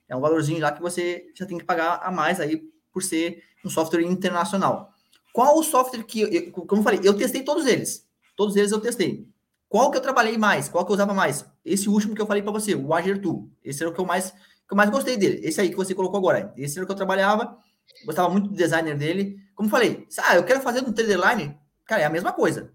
é 0.07 0.15
um 0.15 0.21
valorzinho 0.21 0.61
lá 0.61 0.71
que 0.71 0.81
você 0.81 1.27
já 1.35 1.45
tem 1.45 1.57
que 1.57 1.63
pagar 1.65 2.01
a 2.03 2.11
mais 2.11 2.39
aí 2.39 2.57
por 2.91 3.01
ser 3.03 3.43
um 3.65 3.69
software 3.69 4.03
internacional. 4.03 4.93
Qual 5.33 5.57
o 5.57 5.63
software 5.63 6.03
que, 6.03 6.21
eu, 6.21 6.51
como 6.51 6.81
eu 6.81 6.83
falei, 6.83 6.99
eu 7.03 7.15
testei 7.17 7.43
todos 7.43 7.65
eles. 7.65 8.07
Todos 8.35 8.55
eles 8.55 8.71
eu 8.71 8.79
testei. 8.81 9.27
Qual 9.69 9.89
que 9.89 9.97
eu 9.97 10.01
trabalhei 10.01 10.37
mais? 10.37 10.69
Qual 10.69 10.85
que 10.85 10.91
eu 10.91 10.95
usava 10.95 11.13
mais? 11.13 11.45
Esse 11.65 11.89
último 11.89 12.13
que 12.13 12.21
eu 12.21 12.27
falei 12.27 12.43
para 12.43 12.51
você, 12.51 12.75
o 12.75 12.93
Agertu. 12.93 13.49
Esse 13.63 13.81
era 13.83 13.89
o 13.89 13.93
que 13.93 13.99
eu 13.99 14.05
mais 14.05 14.31
que 14.31 14.73
eu 14.73 14.77
mais 14.77 14.89
gostei 14.89 15.17
dele. 15.17 15.39
Esse 15.45 15.59
aí 15.59 15.69
que 15.69 15.75
você 15.75 15.93
colocou 15.95 16.17
agora. 16.17 16.53
Esse 16.55 16.77
era 16.77 16.83
o 16.83 16.87
que 16.87 16.91
eu 16.91 16.95
trabalhava. 16.95 17.57
Gostava 18.05 18.29
muito 18.29 18.49
do 18.49 18.55
designer 18.55 18.97
dele. 18.97 19.37
Como 19.55 19.69
falei, 19.69 20.07
ah, 20.19 20.35
eu 20.35 20.43
quero 20.43 20.61
fazer 20.61 20.81
no 20.81 20.93
Traderline. 20.93 21.57
Cara, 21.85 22.01
é 22.01 22.05
a 22.05 22.09
mesma 22.09 22.31
coisa. 22.31 22.73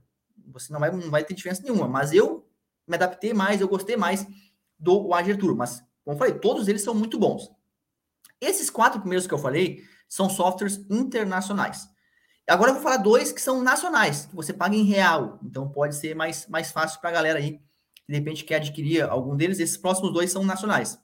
Você 0.48 0.72
não 0.72 0.80
vai, 0.80 0.90
não 0.90 1.10
vai 1.10 1.24
ter 1.24 1.34
diferença 1.34 1.62
nenhuma. 1.62 1.88
Mas 1.88 2.12
eu 2.12 2.48
me 2.86 2.96
adaptei 2.96 3.34
mais, 3.34 3.60
eu 3.60 3.68
gostei 3.68 3.96
mais 3.96 4.26
do 4.78 5.12
Agertur. 5.12 5.54
Mas, 5.56 5.82
como 6.04 6.16
falei, 6.16 6.34
todos 6.34 6.68
eles 6.68 6.82
são 6.82 6.94
muito 6.94 7.18
bons. 7.18 7.50
Esses 8.40 8.70
quatro 8.70 9.00
primeiros 9.00 9.26
que 9.26 9.34
eu 9.34 9.38
falei 9.38 9.84
são 10.08 10.30
softwares 10.30 10.78
internacionais. 10.88 11.88
Agora 12.48 12.70
eu 12.70 12.74
vou 12.74 12.82
falar 12.82 12.96
dois 12.96 13.30
que 13.30 13.42
são 13.42 13.62
nacionais, 13.62 14.24
que 14.24 14.34
você 14.34 14.54
paga 14.54 14.74
em 14.74 14.84
real. 14.84 15.38
Então 15.42 15.68
pode 15.68 15.94
ser 15.94 16.14
mais, 16.14 16.46
mais 16.46 16.72
fácil 16.72 16.98
para 17.00 17.10
a 17.10 17.12
galera 17.12 17.38
aí, 17.38 17.60
que 17.94 18.06
de 18.08 18.14
repente 18.14 18.44
quer 18.44 18.56
adquirir 18.56 19.02
algum 19.02 19.36
deles. 19.36 19.58
Esses 19.58 19.76
próximos 19.76 20.12
dois 20.12 20.32
são 20.32 20.42
nacionais. 20.44 20.98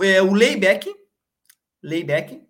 É, 0.00 0.20
o 0.20 0.34
Layback. 0.34 0.94
Layback. 1.82 2.46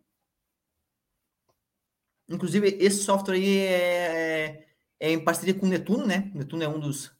Inclusive, 2.28 2.68
esse 2.80 3.02
software 3.02 3.36
aí 3.36 3.58
é, 3.58 4.68
é 5.00 5.12
em 5.12 5.24
parceria 5.24 5.54
com 5.54 5.66
o 5.66 5.68
Netuno, 5.68 6.06
né? 6.06 6.30
O 6.34 6.38
Netuno 6.38 6.62
é 6.62 6.68
um 6.68 6.78
dos, 6.78 7.10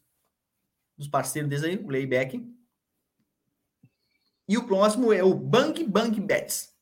dos 0.97 1.07
parceiros 1.07 1.49
deles 1.49 1.63
aí, 1.63 1.77
o 1.77 1.89
Layback. 1.89 2.45
E 4.47 4.57
o 4.57 4.65
próximo 4.65 5.13
é 5.13 5.23
o 5.23 5.33
Bang 5.33 5.83
Bang 5.83 6.19
Bets. 6.19 6.75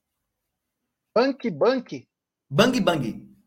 Bang 1.14 1.52
Bang. 1.52 2.08
Bang 2.50 2.80
Bang. 2.80 3.38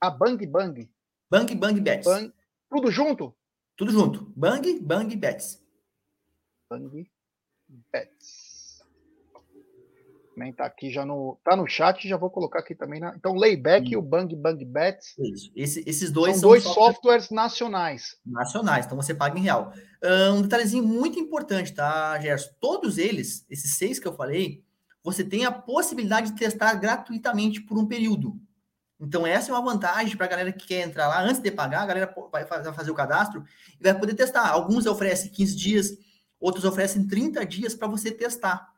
A 0.00 0.10
Bang 0.10 0.46
Bang. 0.46 0.90
Bang 1.30 1.54
Bang 1.54 1.80
Bets. 1.80 2.04
Bang. 2.04 2.32
Tudo 2.68 2.90
junto? 2.90 3.36
Tudo 3.76 3.92
junto. 3.92 4.32
Bang 4.36 4.80
Bang 4.80 5.14
Bets. 5.16 5.64
Bang 6.68 7.08
Bets. 7.92 8.41
Também 10.34 10.52
tá 10.52 10.64
aqui 10.64 10.90
já 10.90 11.04
no. 11.04 11.38
Tá 11.44 11.54
no 11.54 11.66
chat, 11.66 12.08
já 12.08 12.16
vou 12.16 12.30
colocar 12.30 12.60
aqui 12.60 12.74
também. 12.74 13.00
Na, 13.00 13.14
então, 13.14 13.34
Layback 13.34 13.90
e 13.92 13.96
o 13.96 14.02
Bang 14.02 14.34
Bang 14.34 14.64
Bets 14.64 15.14
Isso. 15.18 15.52
Esse- 15.54 15.84
esses 15.86 16.10
dois 16.10 16.32
são 16.34 16.40
são, 16.40 16.48
dois 16.50 16.62
softwares 16.62 16.94
softwares 16.94 17.30
nacionais. 17.30 18.16
nacionais, 18.24 18.86
então 18.86 18.96
você 18.96 19.14
paga 19.14 19.38
em 19.38 19.42
real. 19.42 19.72
Um 20.34 20.42
detalhezinho 20.42 20.82
muito 20.84 21.18
importante, 21.18 21.72
tá, 21.74 22.18
Gerson? 22.18 22.50
Todos 22.60 22.96
eles, 22.98 23.44
esses 23.50 23.76
seis 23.76 23.98
que 23.98 24.08
eu 24.08 24.14
falei, 24.14 24.64
você 25.04 25.22
tem 25.22 25.44
a 25.44 25.52
possibilidade 25.52 26.30
de 26.32 26.38
testar 26.38 26.74
gratuitamente 26.74 27.60
por 27.60 27.76
um 27.78 27.86
período. 27.86 28.40
Então, 29.00 29.26
essa 29.26 29.50
é 29.50 29.54
uma 29.54 29.62
vantagem 29.72 30.16
para 30.16 30.26
a 30.26 30.28
galera 30.28 30.52
que 30.52 30.66
quer 30.66 30.86
entrar 30.86 31.08
lá 31.08 31.20
antes 31.22 31.42
de 31.42 31.50
pagar, 31.50 31.82
a 31.82 31.86
galera 31.86 32.14
vai 32.30 32.44
fazer 32.46 32.90
o 32.90 32.94
cadastro 32.94 33.44
e 33.78 33.82
vai 33.82 33.98
poder 33.98 34.14
testar. 34.14 34.48
Alguns 34.48 34.86
oferecem 34.86 35.30
15 35.30 35.56
dias, 35.56 35.90
outros 36.40 36.64
oferecem 36.64 37.06
30 37.06 37.44
dias 37.44 37.74
para 37.74 37.88
você 37.88 38.10
testar. 38.12 38.71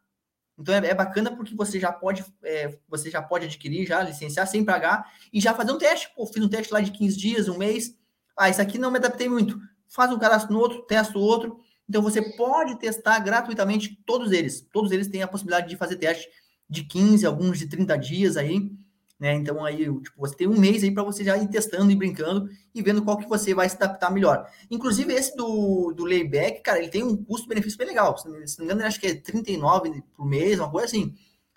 Então 0.58 0.74
é, 0.74 0.88
é 0.88 0.94
bacana 0.94 1.34
porque 1.34 1.54
você 1.54 1.80
já 1.80 1.92
pode 1.92 2.24
é, 2.42 2.78
você 2.88 3.10
já 3.10 3.20
pode 3.20 3.46
adquirir, 3.46 3.86
já 3.86 4.02
licenciar 4.02 4.46
sem 4.46 4.64
pagar 4.64 5.10
e 5.32 5.40
já 5.40 5.54
fazer 5.54 5.72
um 5.72 5.78
teste. 5.78 6.10
Pô, 6.14 6.26
fiz 6.26 6.42
um 6.42 6.48
teste 6.48 6.72
lá 6.72 6.80
de 6.80 6.90
15 6.92 7.16
dias, 7.16 7.48
um 7.48 7.58
mês. 7.58 7.96
Ah, 8.36 8.48
isso 8.48 8.62
aqui 8.62 8.78
não 8.78 8.90
me 8.90 8.98
adaptei 8.98 9.28
muito. 9.28 9.58
Faz 9.88 10.10
um 10.12 10.18
cadastro 10.18 10.52
no 10.52 10.60
outro, 10.60 10.82
testa 10.82 11.18
o 11.18 11.22
outro. 11.22 11.58
Então 11.88 12.02
você 12.02 12.22
pode 12.36 12.78
testar 12.78 13.18
gratuitamente 13.20 14.00
todos 14.06 14.32
eles. 14.32 14.60
Todos 14.72 14.90
eles 14.90 15.08
têm 15.08 15.22
a 15.22 15.28
possibilidade 15.28 15.68
de 15.68 15.76
fazer 15.76 15.96
teste 15.96 16.28
de 16.68 16.84
15, 16.84 17.26
alguns 17.26 17.58
de 17.58 17.68
30 17.68 17.96
dias 17.96 18.36
aí, 18.36 18.70
né? 19.18 19.34
Então 19.34 19.64
aí, 19.64 19.84
tipo, 20.02 20.18
você 20.18 20.34
tem 20.36 20.48
um 20.48 20.58
mês 20.58 20.82
aí 20.82 20.90
para 20.90 21.02
você 21.02 21.24
já 21.24 21.36
ir 21.38 21.48
testando 21.48 21.90
e 21.90 21.96
brincando 21.96 22.48
e 22.74 22.82
vendo 22.82 23.02
qual 23.04 23.16
que 23.18 23.28
você 23.28 23.54
vai 23.54 23.68
se 23.68 23.76
adaptar 23.76 24.10
melhor. 24.10 24.48
Inclusive 24.70 25.12
esse 25.12 25.36
do, 25.36 25.92
do 25.92 26.04
layback, 26.04 26.62
cara, 26.62 26.78
ele 26.78 26.88
tem 26.88 27.02
um 27.04 27.16
custo-benefício 27.16 27.78
bem 27.78 27.86
legal. 27.88 28.16
Se 28.18 28.28
não 28.28 28.36
me 28.38 28.44
engano, 28.60 28.82
eu 28.82 28.86
acho 28.86 29.00
que 29.00 29.06
é 29.06 29.14
39 29.14 30.02
por 30.16 30.26
mês, 30.26 30.58
uma 30.58 30.70
coisa 30.70 30.86
assim. 30.86 31.14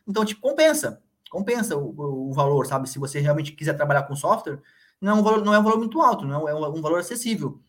Então, 0.07 0.23
tipo, 0.23 0.41
compensa. 0.41 1.01
Compensa 1.29 1.75
o, 1.75 2.29
o- 2.29 2.33
valor, 2.33 2.65
sabe? 2.67 2.87
Se 2.89 2.99
você 2.99 3.19
realmente 3.19 3.51
quiser 3.51 3.73
trabalhar 3.73 4.03
com 4.03 4.15
software, 4.15 4.61
não 5.01 5.11
é 5.17 5.19
um 5.19 5.23
valor, 5.23 5.43
não 5.43 5.53
é 5.53 5.59
um 5.59 5.63
valor 5.63 5.77
muito 5.77 6.01
alto, 6.01 6.25
não 6.25 6.47
é 6.47 6.53
um, 6.55 6.65
é 6.65 6.69
um 6.69 6.81
valor 6.81 6.99
acessível. 6.99 7.59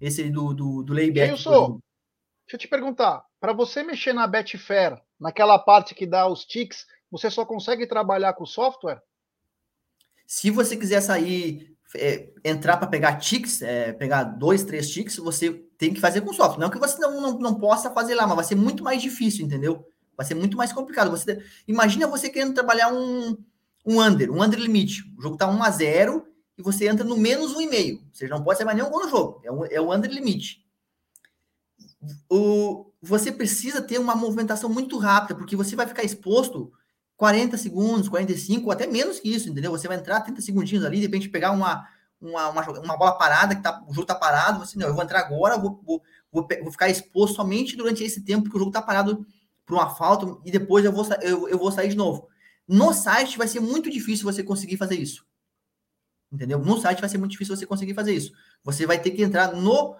Esse 0.00 0.30
do, 0.30 0.54
do, 0.54 0.82
do 0.82 0.92
layback. 0.92 1.32
exemplo. 1.32 1.80
Deixa 2.46 2.56
eu 2.56 2.58
te 2.58 2.68
perguntar, 2.68 3.24
para 3.40 3.52
você 3.52 3.82
mexer 3.82 4.12
na 4.12 4.26
Betfair, 4.26 5.00
naquela 5.18 5.58
parte 5.58 5.94
que 5.94 6.06
dá 6.06 6.26
os 6.26 6.44
ticks, 6.44 6.86
você 7.10 7.30
só 7.30 7.44
consegue 7.44 7.86
trabalhar 7.86 8.32
com 8.34 8.44
software? 8.44 9.00
Se 10.34 10.50
você 10.50 10.78
quiser 10.78 11.02
sair, 11.02 11.76
é, 11.94 12.32
entrar 12.42 12.78
para 12.78 12.86
pegar 12.86 13.16
ticks, 13.16 13.60
é, 13.60 13.92
pegar 13.92 14.24
dois, 14.24 14.64
três 14.64 14.88
ticks, 14.88 15.18
você 15.18 15.50
tem 15.76 15.92
que 15.92 16.00
fazer 16.00 16.22
com 16.22 16.32
software. 16.32 16.58
Não 16.58 16.70
que 16.70 16.78
você 16.78 16.98
não, 16.98 17.20
não, 17.20 17.38
não 17.38 17.54
possa 17.56 17.90
fazer 17.90 18.14
lá, 18.14 18.26
mas 18.26 18.36
vai 18.36 18.44
ser 18.46 18.54
muito 18.54 18.82
mais 18.82 19.02
difícil, 19.02 19.44
entendeu? 19.44 19.86
Vai 20.16 20.24
ser 20.24 20.34
muito 20.34 20.56
mais 20.56 20.72
complicado. 20.72 21.10
Você 21.10 21.38
imagina 21.68 22.06
você 22.06 22.30
querendo 22.30 22.54
trabalhar 22.54 22.90
um, 22.90 23.36
um 23.84 24.00
under, 24.00 24.30
um 24.30 24.42
under 24.42 24.58
limite. 24.58 25.02
O 25.18 25.20
jogo 25.20 25.36
tá 25.36 25.46
1 25.46 25.62
a 25.62 25.70
0 25.70 26.26
e 26.56 26.62
você 26.62 26.88
entra 26.88 27.04
no 27.04 27.18
menos 27.18 27.54
1,5. 27.54 28.00
Você 28.10 28.26
não 28.26 28.42
pode 28.42 28.56
ser 28.56 28.64
mais 28.64 28.78
nenhum 28.78 28.88
gol 28.88 29.04
no 29.04 29.10
jogo. 29.10 29.42
É, 29.44 29.52
um, 29.52 29.66
é 29.66 29.78
o 29.82 29.92
under 29.92 30.10
limite. 30.10 30.64
O, 32.30 32.90
você 33.02 33.30
precisa 33.30 33.82
ter 33.82 33.98
uma 33.98 34.16
movimentação 34.16 34.70
muito 34.70 34.96
rápida, 34.96 35.34
porque 35.34 35.54
você 35.54 35.76
vai 35.76 35.86
ficar 35.86 36.04
exposto 36.04 36.72
40 37.22 37.56
segundos, 37.56 38.08
45, 38.08 38.66
ou 38.66 38.72
até 38.72 38.84
menos 38.84 39.20
que 39.20 39.32
isso, 39.32 39.48
entendeu? 39.48 39.70
Você 39.70 39.86
vai 39.86 39.96
entrar 39.96 40.22
30 40.22 40.40
segundinhos 40.40 40.84
ali, 40.84 40.96
de 40.96 41.02
repente 41.02 41.28
pegar 41.28 41.52
uma, 41.52 41.86
uma, 42.20 42.48
uma, 42.48 42.80
uma 42.80 42.96
bola 42.96 43.16
parada, 43.16 43.54
que 43.54 43.62
tá, 43.62 43.80
o 43.86 43.94
jogo 43.94 44.08
tá 44.08 44.16
parado, 44.16 44.58
você, 44.58 44.76
não, 44.76 44.88
eu 44.88 44.92
vou 44.92 45.04
entrar 45.04 45.20
agora, 45.20 45.56
vou, 45.56 45.80
vou, 45.86 46.02
vou, 46.32 46.48
vou 46.64 46.72
ficar 46.72 46.88
exposto 46.88 47.36
somente 47.36 47.76
durante 47.76 48.02
esse 48.02 48.22
tempo 48.22 48.50
que 48.50 48.56
o 48.56 48.58
jogo 48.58 48.72
tá 48.72 48.82
parado 48.82 49.24
por 49.64 49.74
uma 49.74 49.88
falta, 49.88 50.36
e 50.44 50.50
depois 50.50 50.84
eu 50.84 50.90
vou, 50.90 51.06
eu, 51.20 51.48
eu 51.48 51.56
vou 51.56 51.70
sair 51.70 51.90
de 51.90 51.96
novo. 51.96 52.26
No 52.66 52.92
site 52.92 53.38
vai 53.38 53.46
ser 53.46 53.60
muito 53.60 53.88
difícil 53.88 54.24
você 54.24 54.42
conseguir 54.42 54.76
fazer 54.76 54.96
isso. 54.96 55.24
Entendeu? 56.32 56.58
No 56.58 56.80
site 56.80 56.98
vai 56.98 57.08
ser 57.08 57.18
muito 57.18 57.30
difícil 57.30 57.56
você 57.56 57.64
conseguir 57.64 57.94
fazer 57.94 58.14
isso. 58.14 58.32
Você 58.64 58.84
vai 58.84 59.00
ter 59.00 59.12
que 59.12 59.22
entrar 59.22 59.52
no 59.52 59.94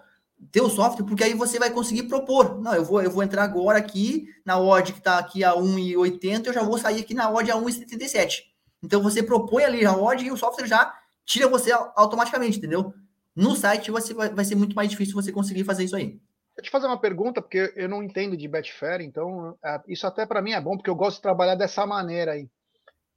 teu 0.51 0.69
software, 0.69 1.05
porque 1.05 1.23
aí 1.23 1.33
você 1.33 1.57
vai 1.59 1.71
conseguir 1.71 2.03
propor. 2.03 2.59
Não, 2.61 2.73
eu 2.73 2.83
vou, 2.83 3.01
eu 3.01 3.09
vou 3.11 3.23
entrar 3.23 3.43
agora 3.43 3.77
aqui 3.77 4.27
na 4.45 4.59
odd 4.59 4.91
que 4.91 4.99
está 4.99 5.17
aqui 5.17 5.43
a 5.43 5.55
1,80, 5.55 6.47
eu 6.47 6.53
já 6.53 6.63
vou 6.63 6.77
sair 6.77 6.99
aqui 7.01 7.13
na 7.13 7.31
odd 7.31 7.49
a 7.51 7.55
1,77. 7.55 8.43
Então 8.83 9.01
você 9.01 9.23
propõe 9.23 9.63
ali 9.63 9.85
a 9.85 9.95
odd 9.95 10.23
e 10.25 10.31
o 10.31 10.37
software 10.37 10.67
já 10.67 10.93
tira 11.25 11.47
você 11.47 11.71
au- 11.71 11.93
automaticamente, 11.95 12.57
entendeu? 12.57 12.93
No 13.35 13.55
site 13.55 13.89
você 13.89 14.13
vai, 14.13 14.29
vai 14.29 14.45
ser 14.45 14.55
muito 14.55 14.75
mais 14.75 14.89
difícil 14.89 15.15
você 15.15 15.31
conseguir 15.31 15.63
fazer 15.63 15.85
isso 15.85 15.95
aí. 15.95 16.19
Deixa 16.55 16.69
te 16.69 16.69
fazer 16.69 16.85
uma 16.85 16.99
pergunta, 16.99 17.41
porque 17.41 17.73
eu 17.75 17.89
não 17.89 18.03
entendo 18.03 18.37
de 18.37 18.47
Betfair, 18.47 19.01
então 19.01 19.57
é, 19.63 19.81
isso 19.87 20.05
até 20.05 20.25
para 20.25 20.41
mim 20.41 20.51
é 20.51 20.61
bom, 20.61 20.75
porque 20.77 20.89
eu 20.89 20.95
gosto 20.95 21.15
de 21.15 21.23
trabalhar 21.23 21.55
dessa 21.55 21.85
maneira 21.85 22.33
aí. 22.33 22.47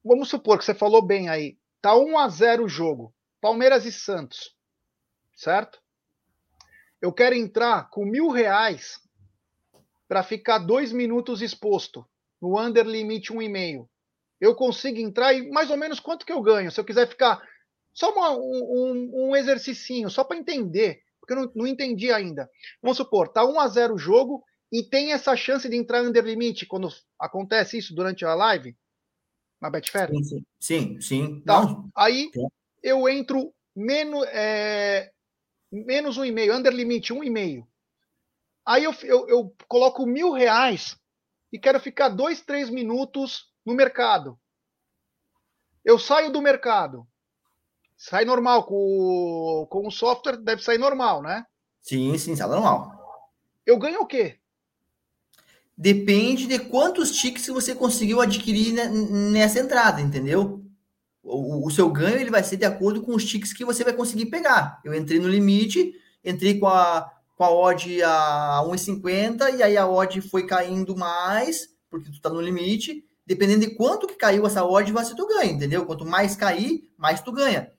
Vamos 0.05 0.29
supor 0.29 0.57
que 0.59 0.65
você 0.65 0.75
falou 0.75 1.03
bem 1.05 1.29
aí, 1.29 1.59
tá 1.83 1.95
1 1.97 2.19
a 2.19 2.29
0 2.29 2.65
o 2.65 2.69
jogo, 2.69 3.13
Palmeiras 3.41 3.85
e 3.85 3.93
Santos, 3.93 4.55
certo? 5.35 5.79
Eu 7.01 7.13
quero 7.13 7.35
entrar 7.35 7.91
com 7.91 8.05
mil 8.05 8.29
reais 8.31 9.01
para 10.09 10.23
ficar 10.23 10.59
dois 10.59 10.93
minutos 10.93 11.43
exposto 11.43 12.07
no 12.41 12.59
under 12.61 12.87
limite 12.87 13.33
1,5. 13.33 13.89
Eu 14.41 14.55
consigo 14.55 14.99
entrar 14.99 15.33
e 15.35 15.51
mais 15.51 15.71
ou 15.71 15.77
menos 15.77 15.99
quanto 16.01 16.25
que 16.27 16.33
eu 16.33 16.43
ganho? 16.43 16.71
Se 16.71 16.79
eu 16.79 16.85
quiser 16.85 17.09
ficar 17.09 17.41
só 17.93 18.13
uma- 18.13 18.37
um, 18.37 18.41
um, 18.43 19.29
um 19.31 19.37
exercicinho, 19.37 20.11
só 20.11 20.23
para 20.23 20.37
entender, 20.37 21.01
porque 21.19 21.33
eu 21.33 21.37
não, 21.47 21.53
não 21.55 21.67
entendi 21.67 22.13
ainda. 22.13 22.49
Vamos 22.83 22.99
supor, 22.99 23.29
tá 23.29 23.45
1 23.45 23.59
a 23.59 23.69
0 23.69 23.95
o 23.95 23.99
jogo 23.99 24.45
e 24.71 24.83
tem 24.83 25.13
essa 25.13 25.35
chance 25.37 25.69
de 25.69 25.77
entrar 25.77 26.03
under 26.03 26.23
limite 26.25 26.67
quando 26.67 26.89
acontece 27.19 27.79
isso 27.79 27.95
durante 27.95 28.25
a 28.25 28.35
live 28.35 28.77
na 29.61 29.71
Betfair. 29.71 30.11
Sim, 30.11 30.45
sim. 30.61 31.01
Sim. 31.01 31.41
Tá. 31.41 31.63
Não, 31.63 31.89
Aí 31.97 32.31
Sim. 32.35 32.47
eu 32.83 33.09
entro 33.09 33.53
menos, 33.75 34.27
é, 34.29 35.11
menos 35.71 36.17
um 36.17 36.25
e 36.25 36.33
meio, 36.33 36.55
under 36.55 36.73
limite, 36.73 37.13
um 37.13 37.23
e 37.23 37.31
meio. 37.31 37.67
Aí 38.65 38.85
eu, 38.85 38.95
eu, 39.03 39.29
eu 39.29 39.57
coloco 39.69 40.07
mil 40.07 40.33
reais 40.33 40.97
e 41.53 41.59
quero 41.59 41.79
ficar 41.79 42.09
dois, 42.09 42.41
três 42.41 42.69
minutos 42.69 43.53
no 43.65 43.75
mercado. 43.75 44.39
Eu 45.85 45.99
saio 45.99 46.33
do 46.33 46.43
mercado. 46.43 47.07
Sai 47.97 48.25
normal. 48.25 48.65
Com, 48.65 49.67
com 49.71 49.87
o 49.87 49.91
software 49.91 50.37
deve 50.37 50.63
sair 50.63 50.79
normal, 50.79 51.23
né? 51.23 51.47
Sim, 51.81 52.19
sim, 52.19 52.35
sai 52.35 52.49
normal. 52.49 52.93
Eu 53.65 53.79
ganho 53.79 54.01
o 54.01 54.07
quê? 54.07 54.39
Depende 55.79 56.47
de 56.47 56.59
quantos 56.59 57.13
tickets 57.13 57.47
você 57.47 57.75
conseguiu 57.75 58.21
adquirir 58.21 58.73
nessa 58.73 59.61
entrada, 59.61 60.01
entendeu? 60.01 60.66
O, 61.29 61.69
seu 61.71 61.91
ganho 61.91 62.21
ele 62.21 62.31
vai 62.31 62.45
ser 62.45 62.57
de 62.57 62.65
acordo 62.65 63.03
com 63.03 63.13
os 63.13 63.25
tickets 63.25 63.53
que 63.53 63.65
você 63.65 63.83
vai 63.83 63.93
conseguir 63.93 64.27
pegar. 64.27 64.81
Eu 64.85 64.95
entrei 64.95 65.19
no 65.19 65.29
limite, 65.29 65.93
entrei 66.25 66.59
com 66.59 66.69
a, 66.69 67.11
com 67.35 67.43
a 67.43 67.51
odd 67.51 68.01
a 68.03 68.63
1,50 68.65 69.57
e 69.57 69.63
aí 69.63 69.77
a 69.77 69.89
odd 69.89 70.21
foi 70.21 70.47
caindo 70.47 70.97
mais, 70.97 71.69
porque 71.91 72.11
tu 72.11 72.21
tá 72.21 72.31
no 72.31 72.41
limite. 72.41 73.05
Dependendo 73.27 73.67
de 73.67 73.75
quanto 73.75 74.07
que 74.07 74.15
caiu 74.15 74.47
essa 74.47 74.65
odd, 74.65 74.93
você 74.93 75.17
tu 75.17 75.27
ganha, 75.27 75.51
entendeu? 75.51 75.85
Quanto 75.85 76.07
mais 76.07 76.37
cair, 76.37 76.89
mais 76.97 77.21
tu 77.21 77.33
ganha. 77.33 77.73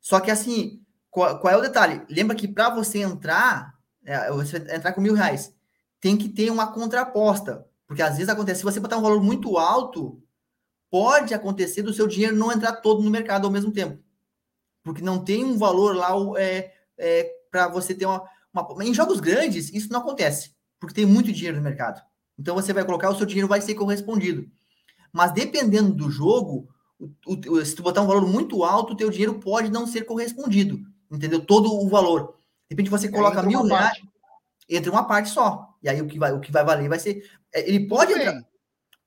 Só 0.00 0.18
que 0.18 0.30
assim, 0.30 0.80
qual, 1.10 1.38
qual 1.38 1.52
é 1.52 1.56
o 1.58 1.62
detalhe? 1.62 2.02
Lembra 2.08 2.34
que 2.34 2.48
para 2.48 2.70
você 2.70 3.00
entrar, 3.00 3.74
é, 4.04 4.30
você 4.32 4.56
entrar 4.56 4.94
com 4.94 5.02
mil 5.02 5.14
reais, 5.14 5.54
tem 6.00 6.16
que 6.16 6.28
ter 6.30 6.50
uma 6.50 6.72
contraposta. 6.72 7.66
Porque 7.86 8.02
às 8.02 8.14
vezes 8.14 8.30
acontece, 8.30 8.60
se 8.60 8.64
você 8.64 8.80
botar 8.80 8.96
um 8.96 9.02
valor 9.02 9.22
muito 9.22 9.58
alto, 9.58 10.22
pode 10.94 11.34
acontecer 11.34 11.82
do 11.82 11.92
seu 11.92 12.06
dinheiro 12.06 12.36
não 12.36 12.52
entrar 12.52 12.76
todo 12.76 13.02
no 13.02 13.10
mercado 13.10 13.48
ao 13.48 13.52
mesmo 13.52 13.72
tempo. 13.72 14.00
Porque 14.84 15.02
não 15.02 15.24
tem 15.24 15.44
um 15.44 15.58
valor 15.58 15.96
lá 15.96 16.12
é, 16.38 16.72
é, 16.96 17.32
para 17.50 17.66
você 17.66 17.92
ter 17.92 18.06
uma, 18.06 18.22
uma. 18.52 18.84
Em 18.84 18.94
jogos 18.94 19.18
grandes, 19.18 19.74
isso 19.74 19.92
não 19.92 19.98
acontece, 19.98 20.54
porque 20.78 20.94
tem 20.94 21.04
muito 21.04 21.32
dinheiro 21.32 21.56
no 21.56 21.64
mercado. 21.64 22.00
Então 22.38 22.54
você 22.54 22.72
vai 22.72 22.84
colocar, 22.84 23.10
o 23.10 23.16
seu 23.16 23.26
dinheiro 23.26 23.48
vai 23.48 23.60
ser 23.60 23.74
correspondido. 23.74 24.48
Mas 25.12 25.32
dependendo 25.32 25.92
do 25.92 26.08
jogo, 26.08 26.68
o, 27.26 27.32
o, 27.48 27.64
se 27.64 27.74
tu 27.74 27.82
botar 27.82 28.02
um 28.02 28.06
valor 28.06 28.28
muito 28.28 28.62
alto, 28.62 28.92
o 28.92 28.96
teu 28.96 29.10
dinheiro 29.10 29.40
pode 29.40 29.72
não 29.72 29.88
ser 29.88 30.02
correspondido. 30.02 30.78
Entendeu? 31.10 31.44
Todo 31.44 31.74
o 31.74 31.88
valor. 31.88 32.36
De 32.70 32.76
repente 32.76 32.90
você 32.90 33.08
coloca 33.08 33.42
mil 33.42 33.64
reais, 33.64 34.00
entre 34.68 34.90
uma 34.90 35.08
parte 35.08 35.30
só. 35.30 35.74
E 35.82 35.88
aí 35.88 36.00
o 36.00 36.06
que 36.06 36.20
vai, 36.20 36.32
o 36.32 36.38
que 36.38 36.52
vai 36.52 36.64
valer 36.64 36.88
vai 36.88 37.00
ser. 37.00 37.28
É, 37.52 37.68
ele 37.68 37.88
pode 37.88 38.12
entrar, 38.12 38.44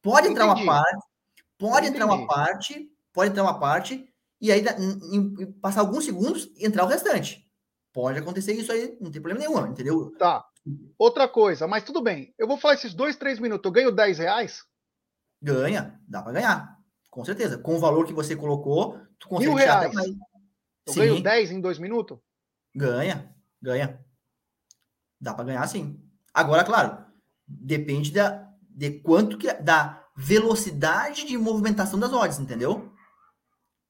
pode 0.02 0.28
entrar 0.28 0.48
uma 0.48 0.66
parte, 0.66 1.08
pode 1.58 1.88
entrar 1.88 2.06
uma 2.06 2.28
parte, 2.28 2.90
pode 3.14 3.32
entrar 3.32 3.44
uma 3.44 3.60
parte, 3.60 4.08
e 4.40 4.52
aí 4.52 4.64
em, 4.78 5.16
em, 5.16 5.52
passar 5.54 5.82
alguns 5.82 6.06
segundos 6.06 6.50
entrar 6.58 6.84
o 6.84 6.88
restante. 6.88 7.46
Pode 7.94 8.20
acontecer 8.20 8.54
isso 8.54 8.72
aí, 8.72 8.98
não 9.02 9.12
tem 9.12 9.22
problema 9.22 9.48
nenhum, 9.48 9.68
entendeu? 9.68 10.12
Tá. 10.18 10.46
Outra 10.98 11.28
coisa, 11.28 11.68
mas 11.68 11.84
tudo 11.84 12.02
bem. 12.02 12.34
Eu 12.38 12.48
vou 12.48 12.58
falar 12.58 12.76
esses 12.76 12.94
dois, 12.94 13.16
três 13.16 13.40
minutos. 13.40 13.66
Eu 13.66 13.72
ganho 13.72 13.92
10 13.92 14.20
reais? 14.20 14.64
Ganha, 15.42 16.00
dá 16.08 16.22
para 16.22 16.34
ganhar. 16.34 16.78
Com 17.10 17.24
certeza. 17.24 17.58
Com 17.58 17.76
o 17.76 17.80
valor 17.80 18.06
que 18.06 18.14
você 18.14 18.36
colocou, 18.36 19.00
tu 19.18 19.28
consegue 19.30 19.50
Mil 19.50 19.58
reais. 19.58 19.96
Eu 20.86 20.94
sim. 20.94 21.00
ganho 21.00 21.24
10 21.24 21.52
em 21.52 21.62
dois 21.62 21.80
minutos? 21.80 22.20
Ganha, 22.76 23.34
ganha. 23.62 24.06
Dá 25.20 25.34
para 25.34 25.46
ganhar 25.46 25.68
sim. 25.68 26.04
Agora, 26.34 26.64
claro, 26.64 27.04
depende 27.48 28.12
da, 28.12 28.48
de 28.62 29.00
quanto 29.00 29.38
que 29.38 29.52
da 29.54 30.07
velocidade 30.18 31.26
de 31.26 31.38
movimentação 31.38 32.00
das 32.00 32.12
odds, 32.12 32.40
entendeu? 32.40 32.92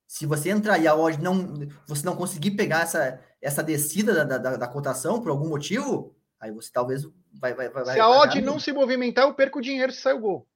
Se 0.05 0.25
você 0.25 0.49
entrar 0.49 0.77
e 0.77 0.85
a 0.85 0.93
odd 0.93 1.21
não 1.21 1.55
você 1.87 2.05
não 2.05 2.17
conseguir 2.17 2.51
pegar 2.51 2.81
essa, 2.81 3.21
essa 3.41 3.63
descida 3.63 4.25
da, 4.25 4.37
da, 4.37 4.57
da 4.57 4.67
cotação 4.67 5.21
por 5.21 5.29
algum 5.29 5.47
motivo, 5.47 6.13
aí 6.37 6.51
você 6.51 6.69
talvez 6.69 7.03
vai 7.39 7.53
vai 7.53 7.69
vai 7.69 7.85
Se 7.85 7.99
a 7.99 8.09
odd 8.09 8.41
não 8.41 8.59
se 8.59 8.73
movimentar, 8.73 9.25
eu 9.25 9.33
perco 9.33 9.61
dinheiro 9.61 9.93
se 9.93 10.01
sair 10.01 10.15
o 10.15 10.19
gol. 10.19 10.47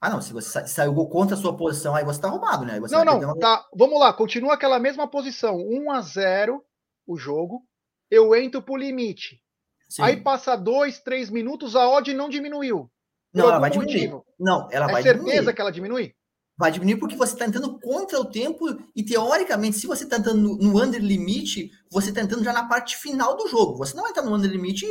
Ah, 0.00 0.08
não, 0.08 0.22
se 0.22 0.32
você 0.32 0.66
saiu 0.66 0.94
gol 0.94 1.08
contra 1.08 1.36
a 1.36 1.38
sua 1.38 1.56
posição, 1.56 1.94
aí 1.94 2.04
você 2.04 2.20
tá 2.20 2.28
roubado, 2.28 2.64
né? 2.64 2.78
não, 2.78 3.04
não, 3.04 3.18
uma... 3.18 3.38
tá. 3.38 3.66
Vamos 3.74 3.98
lá, 3.98 4.12
continua 4.12 4.54
aquela 4.54 4.78
mesma 4.78 5.08
posição. 5.08 5.56
1 5.56 5.90
a 5.90 6.00
0 6.00 6.64
o 7.06 7.16
jogo. 7.16 7.66
Eu 8.10 8.34
entro 8.34 8.62
pro 8.62 8.76
limite. 8.76 9.42
Sim. 9.88 10.02
Aí 10.02 10.16
passa 10.16 10.56
dois, 10.56 11.00
três 11.00 11.28
minutos, 11.28 11.74
a 11.74 11.88
odd 11.88 12.14
não 12.14 12.28
diminuiu. 12.28 12.90
Não, 13.32 13.48
ela 13.48 13.58
vai 13.58 13.70
motivo. 13.70 13.86
diminuir. 13.86 14.22
Não, 14.38 14.68
ela 14.70 14.88
é 14.88 14.92
vai 14.92 15.02
certeza 15.02 15.24
diminuir. 15.26 15.54
que 15.54 15.60
ela 15.60 15.70
diminui? 15.70 16.14
Vai 16.56 16.72
diminuir 16.72 16.96
porque 16.98 17.14
você 17.14 17.34
está 17.34 17.46
entrando 17.46 17.78
contra 17.78 18.18
o 18.18 18.24
tempo 18.24 18.64
e, 18.94 19.02
teoricamente, 19.04 19.78
se 19.78 19.86
você 19.86 20.04
está 20.04 20.16
entrando 20.16 20.40
no, 20.40 20.56
no 20.56 20.82
under 20.82 21.00
limite, 21.00 21.70
você 21.90 22.08
está 22.08 22.20
entrando 22.20 22.42
já 22.42 22.52
na 22.52 22.68
parte 22.68 22.96
final 22.96 23.36
do 23.36 23.46
jogo. 23.46 23.76
Você 23.76 23.94
não 23.94 24.02
vai 24.02 24.10
entrar 24.10 24.24
no 24.24 24.34
under 24.34 24.50
limite 24.50 24.84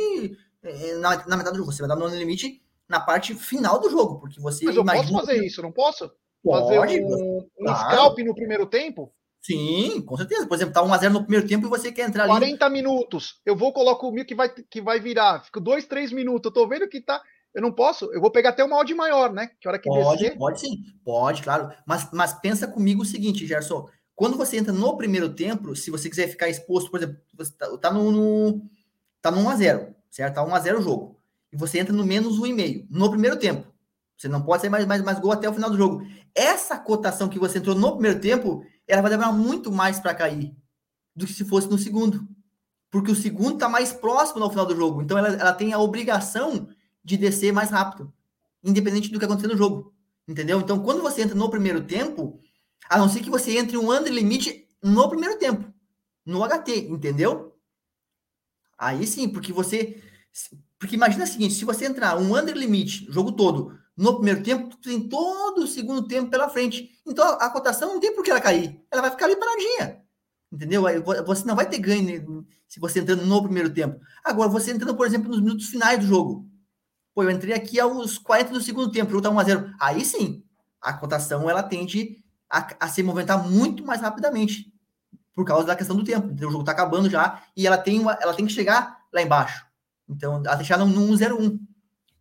eh, 0.62 0.94
na, 0.94 1.26
na 1.26 1.36
metade 1.36 1.52
do 1.52 1.58
jogo, 1.58 1.72
você 1.72 1.82
vai 1.82 1.90
estar 1.90 1.96
no 1.96 2.06
under 2.06 2.18
limite 2.18 2.62
na 2.88 3.00
parte 3.00 3.34
final 3.34 3.78
do 3.78 3.90
jogo, 3.90 4.18
porque 4.18 4.40
você 4.40 4.64
Mas 4.64 4.76
eu 4.76 4.84
posso 4.84 5.12
fazer 5.12 5.44
isso, 5.44 5.60
não 5.60 5.70
posso? 5.70 6.10
Pode, 6.42 6.74
fazer 6.74 7.04
um, 7.04 7.38
um 7.38 7.64
claro. 7.64 7.90
scalp 7.90 8.18
no 8.20 8.34
primeiro 8.34 8.64
tempo? 8.66 9.12
Sim, 9.40 10.00
com 10.02 10.16
certeza. 10.16 10.46
Por 10.46 10.54
exemplo, 10.54 10.74
tá 10.74 10.82
1x0 10.82 11.10
no 11.10 11.22
primeiro 11.22 11.46
tempo 11.46 11.66
e 11.66 11.70
você 11.70 11.92
quer 11.92 12.08
entrar 12.08 12.24
ali. 12.24 12.32
40 12.32 12.68
minutos. 12.70 13.40
Eu 13.44 13.56
vou 13.56 13.72
colocar 13.72 14.06
o 14.06 14.12
mil 14.12 14.24
que 14.24 14.34
vai, 14.34 14.48
que 14.48 14.80
vai 14.80 15.00
virar. 15.00 15.42
Fico 15.44 15.60
2, 15.60 15.86
3 15.86 16.12
minutos. 16.12 16.48
Eu 16.48 16.52
tô 16.52 16.68
vendo 16.68 16.88
que 16.88 17.00
tá. 17.00 17.22
Eu 17.58 17.62
não 17.62 17.72
posso. 17.72 18.06
Eu 18.12 18.20
vou 18.20 18.30
pegar 18.30 18.50
até 18.50 18.62
uma 18.62 18.76
odd 18.76 18.94
maior, 18.94 19.32
né? 19.32 19.50
Que 19.60 19.68
hora 19.68 19.78
que 19.78 19.88
pode, 19.88 20.22
descer. 20.22 20.38
Pode 20.38 20.60
sim. 20.60 20.84
Pode, 21.04 21.42
claro. 21.42 21.70
Mas, 21.86 22.08
mas 22.12 22.32
pensa 22.34 22.66
comigo 22.66 23.02
o 23.02 23.06
seguinte, 23.06 23.46
Gerson. 23.46 23.88
Quando 24.14 24.36
você 24.36 24.56
entra 24.56 24.72
no 24.72 24.96
primeiro 24.96 25.34
tempo, 25.34 25.76
se 25.76 25.90
você 25.90 26.08
quiser 26.08 26.28
ficar 26.28 26.48
exposto, 26.48 26.90
por 26.90 26.98
exemplo, 26.98 27.20
você 27.36 27.52
tá, 27.52 27.76
tá 27.78 27.90
no, 27.92 28.10
no. 28.10 28.62
Tá 29.20 29.30
no 29.30 29.38
1x0, 29.38 29.94
certo? 30.10 30.34
Tá 30.34 30.44
1x0 30.44 30.78
o 30.78 30.82
jogo 30.82 31.18
e 31.52 31.56
você 31.56 31.78
entra 31.78 31.92
no 31.92 32.04
menos 32.04 32.38
1,5 32.38 32.86
no 32.90 33.10
primeiro 33.10 33.38
tempo. 33.38 33.66
Você 34.16 34.28
não 34.28 34.42
pode 34.42 34.62
sair 34.62 34.70
mais, 34.70 34.84
mais, 34.84 35.02
mais 35.02 35.18
gol 35.18 35.32
até 35.32 35.48
o 35.48 35.54
final 35.54 35.70
do 35.70 35.76
jogo. 35.76 36.02
Essa 36.34 36.78
cotação 36.78 37.28
que 37.28 37.38
você 37.38 37.58
entrou 37.58 37.74
no 37.74 37.92
primeiro 37.92 38.20
tempo, 38.20 38.64
ela 38.86 39.00
vai 39.00 39.10
demorar 39.10 39.32
muito 39.32 39.70
mais 39.70 40.00
para 40.00 40.14
cair 40.14 40.54
do 41.14 41.26
que 41.26 41.32
se 41.32 41.44
fosse 41.44 41.68
no 41.68 41.78
segundo. 41.78 42.26
Porque 42.90 43.10
o 43.10 43.16
segundo 43.16 43.54
está 43.54 43.68
mais 43.68 43.92
próximo 43.92 44.40
no 44.40 44.50
final 44.50 44.66
do 44.66 44.74
jogo. 44.74 45.02
Então 45.02 45.16
ela, 45.16 45.28
ela 45.28 45.52
tem 45.52 45.72
a 45.72 45.78
obrigação 45.78 46.68
de 47.08 47.16
descer 47.16 47.52
mais 47.52 47.70
rápido, 47.70 48.12
independente 48.62 49.10
do 49.10 49.18
que 49.18 49.24
acontecer 49.24 49.48
no 49.48 49.56
jogo. 49.56 49.94
Entendeu? 50.26 50.60
Então, 50.60 50.78
quando 50.82 51.02
você 51.02 51.22
entra 51.22 51.34
no 51.34 51.50
primeiro 51.50 51.82
tempo, 51.84 52.38
a 52.88 52.98
não 52.98 53.08
ser 53.08 53.20
que 53.20 53.30
você 53.30 53.56
entre 53.56 53.78
um 53.78 53.90
under 53.90 54.12
limite 54.12 54.68
no 54.82 55.08
primeiro 55.08 55.38
tempo, 55.38 55.72
no 56.24 56.46
HT, 56.46 56.88
entendeu? 56.90 57.56
Aí 58.76 59.06
sim, 59.06 59.28
porque 59.28 59.52
você 59.52 60.00
porque 60.78 60.94
imagina 60.94 61.24
o 61.24 61.26
seguinte: 61.26 61.54
se 61.54 61.64
você 61.64 61.86
entrar 61.86 62.16
um 62.18 62.36
under 62.36 62.54
limite, 62.54 63.10
jogo 63.10 63.32
todo, 63.32 63.76
no 63.96 64.16
primeiro 64.16 64.42
tempo, 64.42 64.68
tu 64.68 64.78
tem 64.78 65.08
todo 65.08 65.64
o 65.64 65.66
segundo 65.66 66.06
tempo 66.06 66.30
pela 66.30 66.50
frente. 66.50 66.90
Então 67.06 67.26
a 67.40 67.50
cotação 67.50 67.94
não 67.94 68.00
tem 68.00 68.14
por 68.14 68.22
que 68.22 68.30
ela 68.30 68.40
cair. 68.40 68.80
Ela 68.90 69.02
vai 69.02 69.10
ficar 69.10 69.24
ali 69.24 69.36
paradinha. 69.36 70.02
Entendeu? 70.52 70.84
Você 71.26 71.44
não 71.46 71.56
vai 71.56 71.68
ter 71.68 71.78
ganho 71.78 72.46
se 72.68 72.78
você 72.78 73.00
entrando 73.00 73.24
no 73.24 73.42
primeiro 73.42 73.70
tempo. 73.70 73.98
Agora, 74.22 74.48
você 74.48 74.70
entrando, 74.70 74.96
por 74.96 75.06
exemplo, 75.06 75.28
nos 75.28 75.40
minutos 75.40 75.66
finais 75.66 75.98
do 75.98 76.06
jogo. 76.06 76.48
Pô, 77.18 77.24
eu 77.24 77.32
entrei 77.32 77.52
aqui 77.52 77.80
aos 77.80 78.16
40 78.16 78.52
do 78.52 78.60
segundo 78.60 78.92
tempo, 78.92 79.10
o 79.10 79.12
jogo 79.14 79.22
tá 79.22 79.28
1x0. 79.28 79.74
Aí 79.80 80.04
sim, 80.04 80.40
a 80.80 80.92
cotação 80.92 81.50
ela 81.50 81.64
tende 81.64 82.22
a, 82.48 82.68
a, 82.78 82.86
se 82.86 83.02
movimentar 83.02 83.44
muito 83.44 83.84
mais 83.84 84.00
rapidamente. 84.00 84.72
Por 85.34 85.44
causa 85.44 85.66
da 85.66 85.74
questão 85.74 85.96
do 85.96 86.04
tempo. 86.04 86.32
O 86.32 86.50
jogo 86.52 86.62
tá 86.62 86.70
acabando 86.70 87.10
já 87.10 87.42
e 87.56 87.66
ela 87.66 87.76
tem, 87.76 87.98
uma, 87.98 88.12
ela 88.22 88.32
tem 88.34 88.46
que 88.46 88.52
chegar 88.52 89.04
lá 89.12 89.20
embaixo. 89.20 89.66
Então, 90.08 90.40
a 90.46 90.54
deixar 90.54 90.78
no 90.78 90.86
101. 90.86 91.58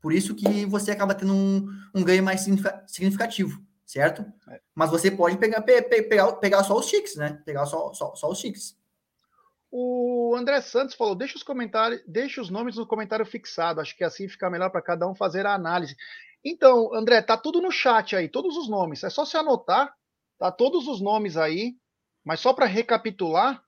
Por 0.01 0.13
isso 0.13 0.33
que 0.33 0.65
você 0.65 0.89
acaba 0.89 1.13
tendo 1.13 1.31
um, 1.31 1.67
um 1.93 2.03
ganho 2.03 2.23
mais 2.23 2.41
significativo, 2.87 3.61
certo? 3.85 4.25
É. 4.49 4.59
Mas 4.73 4.89
você 4.89 5.11
pode 5.11 5.37
pegar, 5.37 5.61
pe, 5.61 5.79
pe, 5.79 6.01
pegar, 6.01 6.31
pegar 6.37 6.63
só 6.63 6.75
os 6.75 6.87
ticks, 6.87 7.15
né? 7.15 7.39
Pegar 7.45 7.67
só, 7.67 7.93
só, 7.93 8.15
só 8.15 8.31
os 8.31 8.39
ticks. 8.39 8.75
O 9.71 10.35
André 10.35 10.61
Santos 10.61 10.95
falou: 10.95 11.15
deixa 11.15 11.37
os 11.37 11.43
comentários, 11.43 12.01
deixa 12.07 12.41
os 12.41 12.49
nomes 12.49 12.75
no 12.77 12.87
comentário 12.87 13.25
fixado. 13.25 13.81
Acho 13.81 13.95
que 13.95 14.03
assim 14.03 14.27
fica 14.27 14.49
melhor 14.49 14.69
para 14.69 14.81
cada 14.81 15.07
um 15.07 15.15
fazer 15.15 15.45
a 15.45 15.53
análise. 15.53 15.95
Então, 16.43 16.93
André, 16.93 17.21
tá 17.21 17.35
tudo 17.35 17.61
no 17.61 17.71
chat 17.71 18.15
aí, 18.15 18.29
todos 18.29 18.55
os 18.55 18.69
nomes. 18.69 19.03
É 19.03 19.09
só 19.09 19.25
se 19.25 19.35
anotar, 19.35 19.93
tá 20.37 20.51
todos 20.51 20.87
os 20.87 21.01
nomes 21.01 21.35
aí. 21.35 21.75
Mas 22.23 22.39
só 22.39 22.53
para 22.53 22.65
recapitular, 22.65 23.63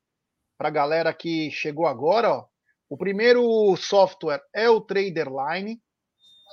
para 0.57 0.67
a 0.67 0.71
galera 0.71 1.13
que 1.13 1.49
chegou 1.49 1.87
agora, 1.87 2.29
ó, 2.29 2.45
o 2.89 2.97
primeiro 2.97 3.75
software 3.77 4.43
é 4.53 4.69
o 4.69 4.81
Traderline, 4.81 5.81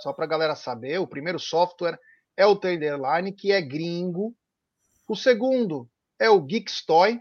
só 0.03 0.13
para 0.13 0.25
a 0.25 0.29
galera 0.29 0.55
saber. 0.55 1.01
O 1.01 1.07
primeiro 1.07 1.39
software 1.39 1.99
é 2.37 2.47
o 2.47 2.55
Traderline, 2.55 3.33
que 3.33 3.51
é 3.51 3.61
gringo. 3.61 4.37
O 5.09 5.17
segundo 5.17 5.91
é 6.19 6.29
o 6.29 6.41
Geekstoy, 6.47 7.21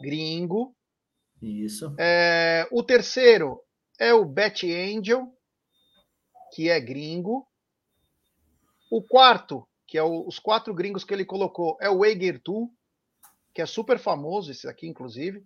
gringo. 0.00 0.74
Isso. 1.42 1.94
É, 1.98 2.66
o 2.70 2.82
terceiro 2.82 3.60
é 3.98 4.12
o 4.12 4.24
Bet 4.24 4.70
Angel, 4.70 5.32
que 6.52 6.68
é 6.68 6.78
gringo. 6.80 7.46
O 8.90 9.02
quarto, 9.02 9.66
que 9.86 9.96
é 9.96 10.02
o, 10.02 10.26
os 10.26 10.38
quatro 10.38 10.74
gringos 10.74 11.04
que 11.04 11.14
ele 11.14 11.24
colocou, 11.24 11.76
é 11.80 11.88
o 11.88 11.98
Wager2, 11.98 12.68
que 13.54 13.62
é 13.62 13.66
super 13.66 13.98
famoso, 13.98 14.50
esse 14.50 14.68
aqui, 14.68 14.86
inclusive. 14.86 15.44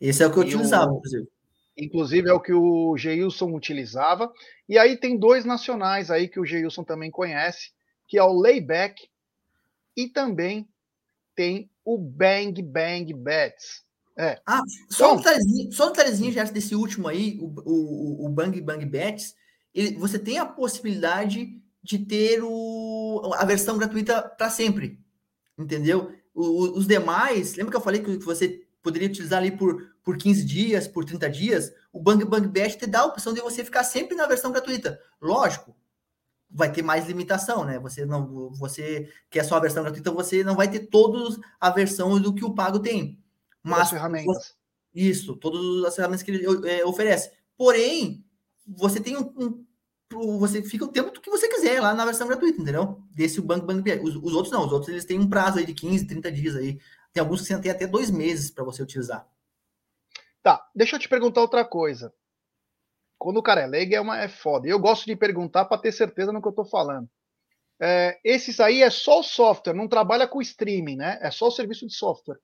Esse 0.00 0.22
é 0.22 0.26
o 0.26 0.32
que 0.32 0.38
eu 0.38 0.42
utilizava, 0.42 0.92
o, 0.92 0.96
inclusive. 0.96 1.28
Inclusive 1.76 2.28
é 2.28 2.32
o 2.32 2.40
que 2.40 2.52
o 2.52 2.96
Geilson 2.96 3.52
utilizava. 3.54 4.32
E 4.68 4.78
aí 4.78 4.96
tem 4.96 5.18
dois 5.18 5.44
nacionais 5.44 6.10
aí 6.10 6.28
que 6.28 6.40
o 6.40 6.46
Geilson 6.46 6.84
também 6.84 7.10
conhece, 7.10 7.72
que 8.06 8.18
é 8.18 8.22
o 8.22 8.32
Layback 8.32 9.08
e 9.96 10.08
também 10.08 10.68
tem 11.34 11.70
o 11.84 11.98
Bang 11.98 12.60
Bang 12.62 13.12
Bets. 13.12 13.83
É. 14.16 14.40
Ah, 14.46 14.62
só 14.88 15.06
então, 15.06 15.14
um 15.14 15.16
detalhezinho, 15.16 15.72
só 15.72 15.86
um 15.88 15.92
detalhezinho 15.92 16.32
já 16.32 16.44
desse 16.44 16.74
último 16.74 17.08
aí, 17.08 17.38
o, 17.40 17.46
o, 17.64 18.26
o 18.26 18.28
Bang 18.28 18.60
Bang 18.60 18.84
Bets, 18.86 19.34
ele, 19.74 19.96
você 19.96 20.18
tem 20.18 20.38
a 20.38 20.46
possibilidade 20.46 21.60
de 21.82 21.98
ter 21.98 22.40
o, 22.42 23.32
a 23.34 23.44
versão 23.44 23.76
gratuita 23.76 24.22
para 24.22 24.48
sempre, 24.48 25.00
entendeu? 25.58 26.12
O, 26.32 26.78
os 26.78 26.86
demais, 26.86 27.56
lembra 27.56 27.72
que 27.72 27.76
eu 27.76 27.80
falei 27.80 28.02
que 28.02 28.16
você 28.18 28.64
poderia 28.82 29.08
utilizar 29.08 29.40
ali 29.40 29.50
por, 29.50 29.82
por 30.02 30.16
15 30.16 30.44
dias, 30.44 30.86
por 30.86 31.04
30 31.04 31.28
dias? 31.28 31.72
O 31.92 32.00
Bang 32.00 32.24
Bang 32.24 32.46
Bet 32.46 32.78
te 32.78 32.86
dá 32.86 33.00
a 33.00 33.06
opção 33.06 33.32
de 33.32 33.40
você 33.40 33.64
ficar 33.64 33.82
sempre 33.82 34.14
na 34.16 34.26
versão 34.26 34.52
gratuita. 34.52 35.00
Lógico, 35.20 35.76
vai 36.48 36.70
ter 36.70 36.82
mais 36.82 37.06
limitação, 37.08 37.64
né? 37.64 37.78
Você 37.80 38.06
não, 38.06 38.50
você 38.50 39.10
quer 39.28 39.44
só 39.44 39.56
a 39.56 39.60
versão 39.60 39.82
gratuita, 39.82 40.12
você 40.12 40.44
não 40.44 40.54
vai 40.54 40.70
ter 40.70 40.86
todos 40.86 41.40
a 41.60 41.70
versão 41.70 42.20
do 42.20 42.32
que 42.32 42.44
o 42.44 42.54
pago 42.54 42.78
tem. 42.78 43.18
Mas 43.64 43.80
as 43.80 43.90
ferramentas. 43.90 44.54
Isso, 44.94 45.34
todas 45.36 45.84
as 45.84 45.96
ferramentas 45.96 46.22
que 46.22 46.30
ele 46.30 46.68
é, 46.70 46.84
oferece. 46.84 47.32
Porém, 47.56 48.24
você 48.66 49.00
tem 49.00 49.16
um, 49.16 49.66
um, 50.12 50.38
você 50.38 50.62
fica 50.62 50.84
o 50.84 50.92
tempo 50.92 51.10
que 51.20 51.30
você 51.30 51.48
quiser 51.48 51.80
lá 51.80 51.94
na 51.94 52.04
versão 52.04 52.28
gratuita, 52.28 52.60
entendeu? 52.60 53.02
Desse 53.10 53.40
o 53.40 53.42
Banco 53.42 53.66
Banco 53.66 53.88
os, 54.02 54.16
os, 54.16 54.34
outros 54.34 54.52
não, 54.52 54.66
os 54.66 54.72
outros 54.72 54.90
eles 54.90 55.04
têm 55.04 55.18
um 55.18 55.28
prazo 55.28 55.58
aí 55.58 55.66
de 55.66 55.74
15, 55.74 56.06
30 56.06 56.30
dias 56.30 56.54
aí. 56.54 56.78
Tem 57.12 57.20
alguns 57.20 57.46
que 57.46 57.58
têm 57.58 57.70
até 57.70 57.86
dois 57.86 58.10
meses 58.10 58.50
para 58.50 58.64
você 58.64 58.82
utilizar. 58.82 59.26
Tá, 60.42 60.68
deixa 60.74 60.96
eu 60.96 61.00
te 61.00 61.08
perguntar 61.08 61.40
outra 61.40 61.64
coisa. 61.64 62.12
Quando 63.18 63.38
o 63.38 63.42
cara 63.42 63.62
é 63.62 63.66
leigo 63.66 63.94
é, 63.94 64.00
uma, 64.00 64.20
é 64.20 64.28
foda. 64.28 64.68
Eu 64.68 64.78
gosto 64.78 65.06
de 65.06 65.16
perguntar 65.16 65.64
para 65.64 65.80
ter 65.80 65.92
certeza 65.92 66.32
no 66.32 66.42
que 66.42 66.48
eu 66.48 66.52
tô 66.52 66.64
falando. 66.64 67.08
É, 67.80 68.18
esses 68.22 68.60
aí 68.60 68.82
é 68.82 68.90
só 68.90 69.20
o 69.20 69.22
software, 69.22 69.74
não 69.74 69.88
trabalha 69.88 70.28
com 70.28 70.42
streaming, 70.42 70.96
né? 70.96 71.18
É 71.20 71.30
só 71.30 71.48
o 71.48 71.50
serviço 71.50 71.86
de 71.86 71.94
software. 71.94 72.38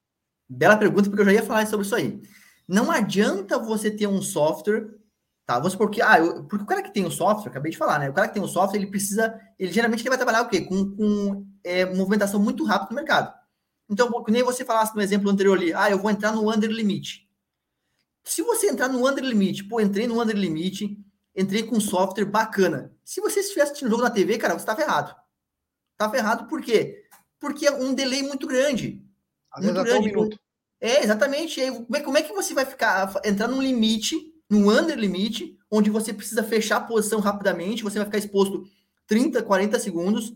Bela 0.52 0.76
pergunta, 0.76 1.08
porque 1.08 1.22
eu 1.22 1.26
já 1.26 1.32
ia 1.32 1.44
falar 1.44 1.64
sobre 1.68 1.86
isso 1.86 1.94
aí. 1.94 2.20
Não 2.66 2.90
adianta 2.90 3.56
você 3.56 3.88
ter 3.88 4.08
um 4.08 4.20
software, 4.20 4.90
tá? 5.46 5.58
Vamos 5.58 5.72
supor 5.72 5.88
que, 5.88 6.02
ah, 6.02 6.18
eu, 6.18 6.44
porque 6.44 6.64
o 6.64 6.66
cara 6.66 6.82
que 6.82 6.92
tem 6.92 7.06
o 7.06 7.10
software, 7.10 7.50
acabei 7.50 7.70
de 7.70 7.78
falar, 7.78 8.00
né? 8.00 8.10
O 8.10 8.12
cara 8.12 8.26
que 8.26 8.34
tem 8.34 8.42
o 8.42 8.48
software, 8.48 8.80
ele 8.80 8.90
precisa, 8.90 9.40
ele 9.56 9.72
geralmente 9.72 10.00
ele 10.00 10.08
vai 10.08 10.18
trabalhar 10.18 10.42
o 10.42 10.48
quê? 10.48 10.62
Com, 10.62 10.90
com 10.96 11.46
é, 11.62 11.84
movimentação 11.84 12.40
muito 12.40 12.64
rápida 12.64 12.90
no 12.90 12.96
mercado. 12.96 13.32
Então, 13.88 14.10
nem 14.28 14.42
você 14.42 14.64
falasse 14.64 14.94
no 14.94 15.00
exemplo 15.00 15.30
anterior 15.30 15.56
ali, 15.56 15.72
ah, 15.72 15.88
eu 15.88 15.98
vou 15.98 16.10
entrar 16.10 16.32
no 16.32 16.52
under 16.52 16.68
limit. 16.68 17.28
Se 18.24 18.42
você 18.42 18.68
entrar 18.68 18.88
no 18.88 19.08
under 19.08 19.24
limit, 19.24 19.64
pô, 19.68 19.80
entrei 19.80 20.08
no 20.08 20.20
under 20.20 20.36
limit, 20.36 20.98
entrei 21.34 21.62
com 21.62 21.76
um 21.76 21.80
software 21.80 22.24
bacana. 22.24 22.92
Se 23.04 23.20
você 23.20 23.38
estivesse 23.38 23.70
assistindo 23.70 23.90
jogo 23.90 24.02
na 24.02 24.10
TV, 24.10 24.36
cara, 24.36 24.58
você 24.58 24.66
tá 24.66 24.74
ferrado. 24.74 25.14
Tá 25.96 26.10
ferrado 26.10 26.48
por 26.48 26.60
quê? 26.60 27.04
Porque 27.38 27.66
é 27.66 27.72
um 27.72 27.94
delay 27.94 28.22
muito 28.22 28.48
grande. 28.48 29.04
Às 29.52 29.64
muito 29.64 29.82
grande. 29.82 30.08
Um 30.08 30.10
minuto. 30.10 30.40
É, 30.80 31.02
exatamente. 31.02 31.60
Como 31.70 31.96
é, 31.96 32.00
como 32.00 32.18
é 32.18 32.22
que 32.22 32.32
você 32.32 32.54
vai 32.54 32.64
ficar, 32.64 33.12
entrar 33.24 33.48
num 33.48 33.60
limite, 33.60 34.16
num 34.48 34.70
under 34.70 34.98
limite, 34.98 35.58
onde 35.70 35.90
você 35.90 36.12
precisa 36.12 36.42
fechar 36.42 36.76
a 36.76 36.80
posição 36.80 37.20
rapidamente, 37.20 37.82
você 37.82 37.98
vai 37.98 38.06
ficar 38.06 38.18
exposto 38.18 38.64
30, 39.06 39.42
40 39.42 39.78
segundos 39.78 40.34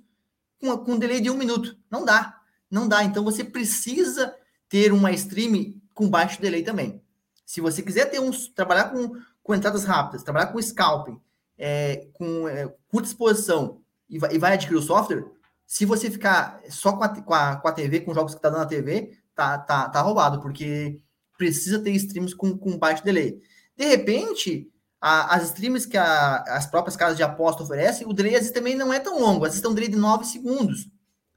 com, 0.60 0.76
com 0.78 0.92
um 0.92 0.98
delay 0.98 1.20
de 1.20 1.30
um 1.30 1.36
minuto. 1.36 1.76
Não 1.90 2.04
dá. 2.04 2.40
Não 2.70 2.86
dá. 2.86 3.04
Então 3.04 3.24
você 3.24 3.42
precisa 3.42 4.34
ter 4.68 4.92
uma 4.92 5.12
stream 5.12 5.80
com 5.94 6.08
baixo 6.08 6.40
delay 6.40 6.62
também. 6.62 7.00
Se 7.46 7.60
você 7.60 7.82
quiser 7.82 8.10
ter 8.10 8.20
uns, 8.20 8.48
trabalhar 8.48 8.90
com, 8.90 9.16
com 9.42 9.54
entradas 9.54 9.84
rápidas, 9.84 10.22
trabalhar 10.22 10.48
com 10.48 10.60
scalping, 10.60 11.20
é, 11.56 12.08
com 12.14 12.48
é, 12.48 12.72
curta 12.88 13.08
exposição 13.08 13.80
e 14.08 14.18
vai, 14.18 14.34
e 14.34 14.38
vai 14.38 14.54
adquirir 14.54 14.78
o 14.78 14.82
software, 14.82 15.24
se 15.66 15.84
você 15.84 16.10
ficar 16.10 16.60
só 16.68 16.92
com 16.92 17.04
a, 17.04 17.08
com 17.08 17.34
a, 17.34 17.56
com 17.56 17.68
a 17.68 17.72
TV, 17.72 18.00
com 18.00 18.14
jogos 18.14 18.32
que 18.32 18.38
está 18.38 18.50
dando 18.50 18.60
na 18.60 18.66
TV, 18.66 19.16
tá, 19.34 19.58
tá, 19.58 19.88
tá 19.88 20.00
roubado, 20.00 20.40
porque 20.40 21.00
precisa 21.36 21.78
ter 21.78 21.90
streams 21.92 22.34
com, 22.34 22.56
com 22.56 22.78
baixo 22.78 23.04
delay. 23.04 23.40
De 23.76 23.84
repente, 23.84 24.70
a, 25.00 25.34
as 25.34 25.44
streams 25.44 25.86
que 25.86 25.96
a, 25.96 26.36
as 26.48 26.66
próprias 26.66 26.96
casas 26.96 27.16
de 27.16 27.22
aposta 27.22 27.62
oferecem, 27.62 28.06
o 28.06 28.12
delay 28.12 28.34
às 28.34 28.40
vezes 28.40 28.52
também 28.52 28.74
não 28.74 28.92
é 28.92 29.00
tão 29.00 29.20
longo, 29.20 29.44
às 29.44 29.50
vezes 29.52 29.62
tem 29.62 29.70
um 29.70 29.74
delay 29.74 29.90
de 29.90 29.96
9 29.96 30.24
segundos, 30.24 30.88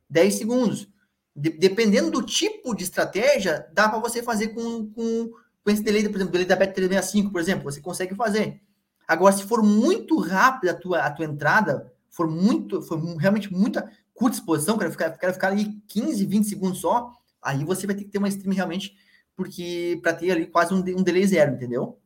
10 0.10 0.36
segundos. 0.36 0.88
De, 1.36 1.50
dependendo 1.52 2.10
do 2.10 2.24
tipo 2.24 2.76
de 2.76 2.84
estratégia, 2.84 3.68
dá 3.74 3.88
para 3.88 4.00
você 4.00 4.24
fazer 4.24 4.50
com, 4.50 4.92
com, 4.92 5.32
com 5.64 5.72
esse 5.72 5.84
delay, 5.84 6.08
por 6.10 6.16
exemplo, 6.16 6.32
delay 6.32 6.48
da 6.48 6.58
Bet365, 6.58 7.32
por 7.32 7.42
exemplo, 7.42 7.64
você 7.64 7.80
consegue 7.82 8.16
fazer. 8.16 8.62
Agora, 9.08 9.36
se 9.36 9.44
for 9.44 9.64
muito 9.64 10.20
rápida 10.20 10.72
a 10.72 10.76
tua, 10.76 11.00
a 11.00 11.12
tua 11.12 11.26
entrada, 11.26 11.92
for 12.10 12.28
muito, 12.28 12.82
for 12.82 13.00
realmente 13.18 13.54
muita, 13.54 13.90
curta 14.18 14.38
exposição, 14.38 14.78
quero 14.78 14.92
ficar, 14.92 15.12
quero 15.12 15.34
ficar 15.34 15.50
ali 15.50 15.80
15, 15.88 16.26
20 16.26 16.46
segundos 16.46 16.82
só, 16.82 17.14
aí 17.42 17.64
você 17.64 17.86
vai 17.86 17.96
ter 17.96 18.04
que 18.04 18.10
ter 18.10 18.18
uma 18.18 18.28
stream 18.28 18.54
realmente, 18.54 18.98
porque 19.36 20.00
para 20.02 20.14
ter 20.14 20.32
ali 20.32 20.48
quase 20.48 20.74
um, 20.74 20.80
um 20.80 21.04
delay 21.04 21.26
zero, 21.26 21.54
entendeu? 21.54 22.02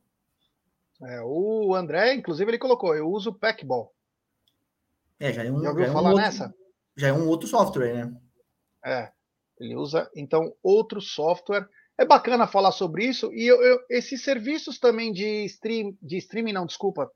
É, 1.02 1.22
o 1.24 1.74
André, 1.74 2.14
inclusive, 2.14 2.52
ele 2.52 2.60
colocou, 2.60 2.94
eu 2.94 3.10
uso 3.10 3.34
Packball. 3.34 3.96
É, 5.20 5.32
já 5.32 5.46
é 5.46 5.52
um, 5.52 5.64
já 5.64 5.74
já 5.74 5.86
é 5.86 5.92
falar 5.92 6.12
um 6.12 6.18
nessa? 6.18 6.44
Outro, 6.44 6.58
já 6.98 7.08
é 7.08 7.14
um 7.14 7.28
outro 7.28 7.48
software, 7.48 7.94
né? 7.94 8.22
É, 8.86 9.12
ele 9.58 9.76
usa, 9.76 10.12
então, 10.14 10.54
outro 10.62 11.00
software. 11.00 11.68
É 11.98 12.06
bacana 12.06 12.48
falar 12.48 12.72
sobre 12.72 13.06
isso, 13.06 13.32
e 13.34 13.46
eu, 13.46 13.62
eu, 13.62 13.80
esses 13.90 14.24
serviços 14.24 14.80
também 14.80 15.14
de 15.14 15.46
stream, 15.46 15.96
de 16.02 16.18
streaming, 16.18 16.54
não, 16.54 16.66
desculpa, 16.66 17.10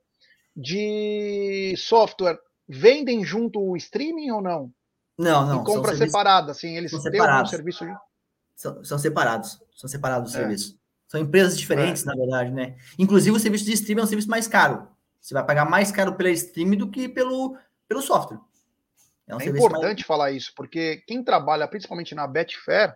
de 0.56 1.74
software, 1.76 2.40
vendem 2.68 3.26
junto 3.26 3.60
o 3.60 3.76
streaming 3.76 4.32
ou 4.32 4.42
não? 4.42 4.72
Não, 5.18 5.46
não. 5.46 5.62
Em 5.62 5.64
compra 5.64 5.92
serviços... 5.92 6.12
separada, 6.12 6.52
assim, 6.52 6.76
eles 6.76 6.92
têm 6.92 7.22
um 7.22 7.46
serviço 7.46 7.86
de... 7.86 7.94
São, 8.56 8.84
são, 8.84 8.98
separados, 8.98 9.62
são 9.76 9.90
separados 9.90 10.30
os 10.30 10.36
é. 10.36 10.40
serviços. 10.40 10.78
São 11.08 11.20
empresas 11.20 11.58
diferentes, 11.58 12.04
é. 12.04 12.06
na 12.08 12.16
verdade, 12.16 12.52
né? 12.52 12.76
Inclusive, 12.98 13.36
o 13.36 13.40
serviço 13.40 13.66
de 13.66 13.74
streaming 13.74 14.02
é 14.02 14.04
um 14.04 14.08
serviço 14.08 14.30
mais 14.30 14.48
caro. 14.48 14.88
Você 15.20 15.34
vai 15.34 15.46
pagar 15.46 15.66
mais 15.66 15.92
caro 15.92 16.16
pela 16.16 16.30
streaming 16.30 16.78
do 16.78 16.90
que 16.90 17.10
pelo, 17.10 17.58
pelo 17.88 18.02
software. 18.02 18.40
É, 19.28 19.36
um 19.36 19.42
é 19.42 19.46
importante 19.46 20.00
mais... 20.00 20.08
falar 20.08 20.32
isso, 20.32 20.54
porque 20.56 21.04
quem 21.08 21.24
trabalha 21.24 21.68
principalmente 21.68 22.14
na 22.14 22.28
Betfair 22.28 22.96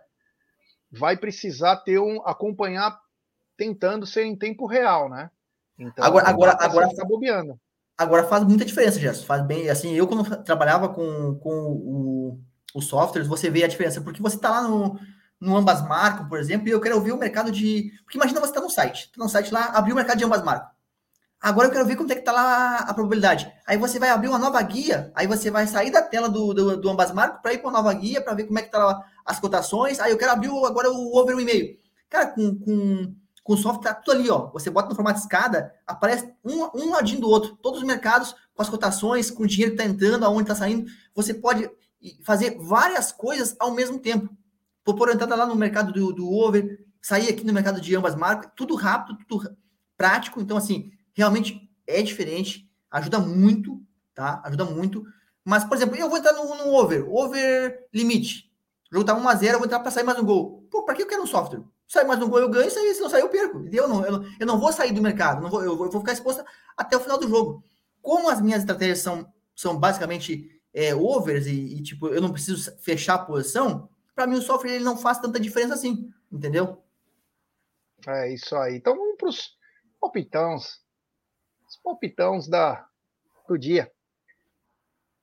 vai 0.90 1.16
precisar 1.16 1.76
ter 1.76 1.98
um 1.98 2.22
acompanhar 2.26 3.00
tentando 3.56 4.06
ser 4.06 4.24
em 4.24 4.36
tempo 4.36 4.66
real, 4.66 5.08
né? 5.08 5.30
Então, 5.78 6.04
agora, 6.04 6.28
agora, 6.28 6.56
agora 6.60 6.88
bobeando. 7.06 7.58
Agora 8.00 8.24
faz 8.24 8.42
muita 8.44 8.64
diferença, 8.64 8.98
Gerson. 8.98 9.26
Faz 9.26 9.42
bem. 9.44 9.68
Assim, 9.68 9.92
eu 9.92 10.08
quando 10.08 10.42
trabalhava 10.42 10.88
com, 10.88 11.34
com 11.34 11.50
o, 11.50 12.40
os 12.74 12.86
softwares, 12.86 13.28
você 13.28 13.50
vê 13.50 13.62
a 13.62 13.68
diferença, 13.68 14.00
porque 14.00 14.22
você 14.22 14.36
está 14.36 14.48
lá 14.48 14.62
no, 14.62 14.98
no 15.38 15.54
ambas 15.54 15.86
marcas, 15.86 16.26
por 16.26 16.38
exemplo, 16.38 16.66
e 16.66 16.70
eu 16.70 16.80
quero 16.80 16.98
ver 17.02 17.12
o 17.12 17.18
mercado 17.18 17.52
de. 17.52 17.92
Porque 18.02 18.16
imagina 18.16 18.40
você 18.40 18.52
está 18.52 18.60
no 18.62 18.70
site, 18.70 19.12
tá 19.12 19.22
no 19.22 19.28
site 19.28 19.52
lá, 19.52 19.66
abriu 19.74 19.94
o 19.94 19.96
mercado 19.98 20.16
de 20.16 20.24
ambas 20.24 20.42
marcas. 20.42 20.70
Agora 21.42 21.68
eu 21.68 21.72
quero 21.72 21.84
ver 21.84 21.96
como 21.96 22.10
é 22.10 22.14
que 22.14 22.20
está 22.20 22.32
lá 22.32 22.76
a 22.78 22.94
probabilidade. 22.94 23.52
Aí 23.66 23.76
você 23.76 23.98
vai 23.98 24.08
abrir 24.08 24.28
uma 24.28 24.38
nova 24.38 24.62
guia, 24.62 25.12
aí 25.14 25.26
você 25.26 25.50
vai 25.50 25.66
sair 25.66 25.90
da 25.90 26.00
tela 26.00 26.30
do, 26.30 26.54
do, 26.54 26.76
do 26.78 26.88
ambas 26.88 27.12
marcas 27.12 27.42
para 27.42 27.52
ir 27.52 27.58
para 27.58 27.68
uma 27.68 27.82
nova 27.82 27.92
guia 27.92 28.22
para 28.22 28.32
ver 28.32 28.44
como 28.44 28.58
é 28.58 28.62
que 28.62 28.68
está 28.68 29.04
as 29.26 29.38
cotações. 29.38 30.00
Aí 30.00 30.10
eu 30.10 30.16
quero 30.16 30.32
abrir 30.32 30.48
agora 30.64 30.90
o 30.90 31.18
over 31.18 31.36
um 31.36 31.40
e-mail. 31.40 31.78
Cara, 32.08 32.28
com, 32.28 32.58
com 32.58 33.14
com 33.42 33.54
o 33.54 33.56
software, 33.56 33.92
tá 33.92 33.94
tudo 33.94 34.18
ali, 34.18 34.30
ó. 34.30 34.50
Você 34.50 34.70
bota 34.70 34.88
no 34.88 34.94
formato 34.94 35.20
escada, 35.20 35.74
aparece 35.86 36.32
um, 36.44 36.68
um 36.74 36.90
ladinho 36.90 37.20
do 37.20 37.28
outro. 37.28 37.56
Todos 37.56 37.80
os 37.80 37.86
mercados, 37.86 38.34
com 38.54 38.62
as 38.62 38.68
cotações, 38.68 39.30
com 39.30 39.42
o 39.42 39.46
dinheiro 39.46 39.74
que 39.74 39.82
está 39.82 39.90
entrando, 39.90 40.24
aonde 40.24 40.42
está 40.42 40.54
saindo. 40.54 40.90
Você 41.14 41.34
pode 41.34 41.70
fazer 42.22 42.58
várias 42.58 43.12
coisas 43.12 43.56
ao 43.58 43.72
mesmo 43.72 43.98
tempo. 43.98 44.28
Por 44.84 45.10
entrada 45.10 45.36
lá 45.36 45.46
no 45.46 45.54
mercado 45.54 45.92
do, 45.92 46.12
do 46.12 46.32
over, 46.32 46.84
sair 47.00 47.28
aqui 47.28 47.44
no 47.44 47.52
mercado 47.52 47.80
de 47.80 47.94
ambas 47.94 48.16
marcas, 48.16 48.50
tudo 48.56 48.74
rápido, 48.74 49.18
tudo 49.28 49.56
prático. 49.96 50.40
Então, 50.40 50.56
assim, 50.56 50.90
realmente 51.14 51.70
é 51.86 52.02
diferente, 52.02 52.68
ajuda 52.90 53.18
muito, 53.18 53.80
tá? 54.14 54.40
Ajuda 54.44 54.64
muito. 54.64 55.04
Mas, 55.44 55.64
por 55.64 55.76
exemplo, 55.76 55.96
eu 55.96 56.08
vou 56.08 56.18
entrar 56.18 56.32
no, 56.32 56.44
no 56.56 56.74
over, 56.74 57.08
over 57.08 57.86
limite. 57.92 58.50
O 58.90 58.96
jogo 58.96 59.06
tá 59.06 59.14
1x0, 59.14 59.44
eu 59.44 59.58
vou 59.58 59.66
entrar 59.66 59.80
para 59.80 59.90
sair 59.90 60.04
mais 60.04 60.18
um 60.18 60.24
gol. 60.24 60.66
Pô, 60.70 60.84
para 60.84 60.94
que 60.94 61.02
eu 61.02 61.06
quero 61.06 61.22
um 61.22 61.26
software? 61.26 61.62
Sai 61.90 62.04
mais 62.04 62.22
um 62.22 62.28
gol, 62.28 62.38
eu 62.38 62.48
ganho, 62.48 62.70
se 62.70 63.00
não 63.00 63.10
sair, 63.10 63.22
eu 63.22 63.28
perco. 63.28 63.66
Eu 63.72 63.88
não, 63.88 64.06
eu, 64.06 64.12
não, 64.12 64.24
eu 64.38 64.46
não 64.46 64.60
vou 64.60 64.72
sair 64.72 64.92
do 64.92 65.02
mercado, 65.02 65.42
não 65.42 65.50
vou, 65.50 65.64
eu, 65.64 65.76
vou, 65.76 65.86
eu 65.86 65.90
vou 65.90 66.00
ficar 66.00 66.12
exposto 66.12 66.44
até 66.76 66.96
o 66.96 67.00
final 67.00 67.18
do 67.18 67.28
jogo. 67.28 67.64
Como 68.00 68.30
as 68.30 68.40
minhas 68.40 68.60
estratégias 68.60 69.00
são, 69.00 69.26
são 69.56 69.76
basicamente 69.76 70.62
é, 70.72 70.94
overs 70.94 71.48
e, 71.48 71.50
e, 71.50 71.82
tipo, 71.82 72.06
eu 72.06 72.20
não 72.20 72.30
preciso 72.30 72.70
fechar 72.78 73.14
a 73.14 73.24
posição, 73.24 73.88
para 74.14 74.24
mim 74.24 74.36
o 74.36 74.42
software 74.42 74.70
ele 74.70 74.84
não 74.84 74.96
faz 74.96 75.18
tanta 75.18 75.40
diferença 75.40 75.74
assim, 75.74 76.08
entendeu? 76.30 76.80
É 78.06 78.32
isso 78.32 78.54
aí. 78.54 78.76
Então 78.76 78.94
vamos 78.96 79.16
para 79.16 79.28
os 79.28 79.58
palpitãos. 80.00 80.80
Os 81.68 81.76
palpitãos 81.82 82.46
da, 82.46 82.86
do 83.48 83.58
dia. 83.58 83.90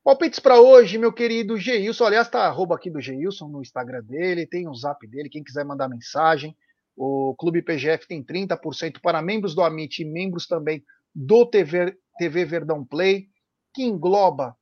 Palpites 0.08 0.40
para 0.40 0.62
hoje, 0.62 0.98
meu 0.98 1.12
querido 1.12 1.58
Geilson. 1.58 2.06
Aliás, 2.06 2.30
tá 2.30 2.46
arroba 2.46 2.76
aqui 2.76 2.90
do 2.90 3.02
Geilson 3.02 3.50
no 3.50 3.62
Instagram 3.62 4.02
dele, 4.02 4.48
tem 4.48 4.66
o 4.66 4.74
zap 4.74 5.06
dele, 5.06 5.28
quem 5.28 5.44
quiser 5.44 5.66
mandar 5.66 5.90
mensagem. 5.90 6.56
O 6.96 7.36
Clube 7.38 7.62
PGF 7.62 8.08
tem 8.08 8.24
30% 8.24 9.02
para 9.02 9.22
membros 9.22 9.54
do 9.54 9.62
Amit 9.62 10.02
e 10.02 10.06
membros 10.06 10.48
também 10.48 10.82
do 11.14 11.46
TV, 11.46 11.94
TV 12.18 12.46
Verdão 12.46 12.86
Play, 12.86 13.28
que 13.74 13.84
engloba 13.84 14.56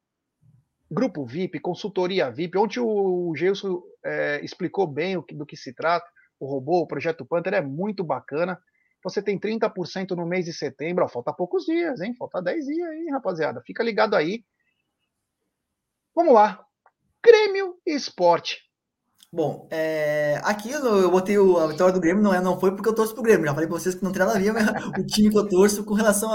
grupo 0.89 1.23
VIP, 1.23 1.59
consultoria 1.59 2.31
VIP. 2.31 2.57
Ontem 2.57 2.79
o 2.79 3.31
Geilson 3.35 3.83
é, 4.03 4.43
explicou 4.43 4.87
bem 4.87 5.21
que, 5.21 5.35
do 5.35 5.45
que 5.45 5.55
se 5.55 5.75
trata. 5.75 6.07
O 6.39 6.47
robô, 6.47 6.79
o 6.79 6.87
projeto 6.87 7.23
Panther 7.23 7.53
é 7.53 7.61
muito 7.61 8.03
bacana. 8.03 8.59
Você 9.03 9.21
tem 9.21 9.39
30% 9.39 10.15
no 10.15 10.25
mês 10.25 10.45
de 10.45 10.53
setembro. 10.53 11.05
Ó, 11.05 11.07
falta 11.07 11.31
poucos 11.31 11.65
dias, 11.65 12.01
hein? 12.01 12.15
Falta 12.17 12.41
10 12.41 12.65
dias 12.65 12.89
aí, 12.89 13.09
rapaziada. 13.11 13.61
Fica 13.63 13.83
ligado 13.83 14.15
aí 14.15 14.43
Vamos 16.15 16.33
lá. 16.33 16.65
Grêmio 17.21 17.75
e 17.85 17.93
Esporte. 17.93 18.63
Bom, 19.29 19.67
é, 19.69 20.39
aqui 20.45 20.71
eu, 20.71 21.11
botei 21.11 21.37
o, 21.37 21.57
a 21.57 21.67
vitória 21.67 21.93
do 21.93 21.99
Grêmio, 21.99 22.23
não, 22.23 22.33
é, 22.33 22.39
não 22.39 22.57
foi 22.57 22.73
porque 22.73 22.87
eu 22.87 22.95
torço 22.95 23.13
pro 23.13 23.21
Grêmio. 23.21 23.45
Já 23.45 23.53
falei 23.53 23.67
para 23.67 23.77
vocês 23.77 23.93
que 23.93 24.01
não 24.01 24.13
tem 24.13 24.19
nada 24.19 24.31
a 24.31 24.39
ver 24.39 24.53
o 24.97 25.05
time 25.05 25.29
que 25.29 25.37
eu 25.37 25.45
torço 25.45 25.83
com 25.83 25.93
relação 25.93 26.31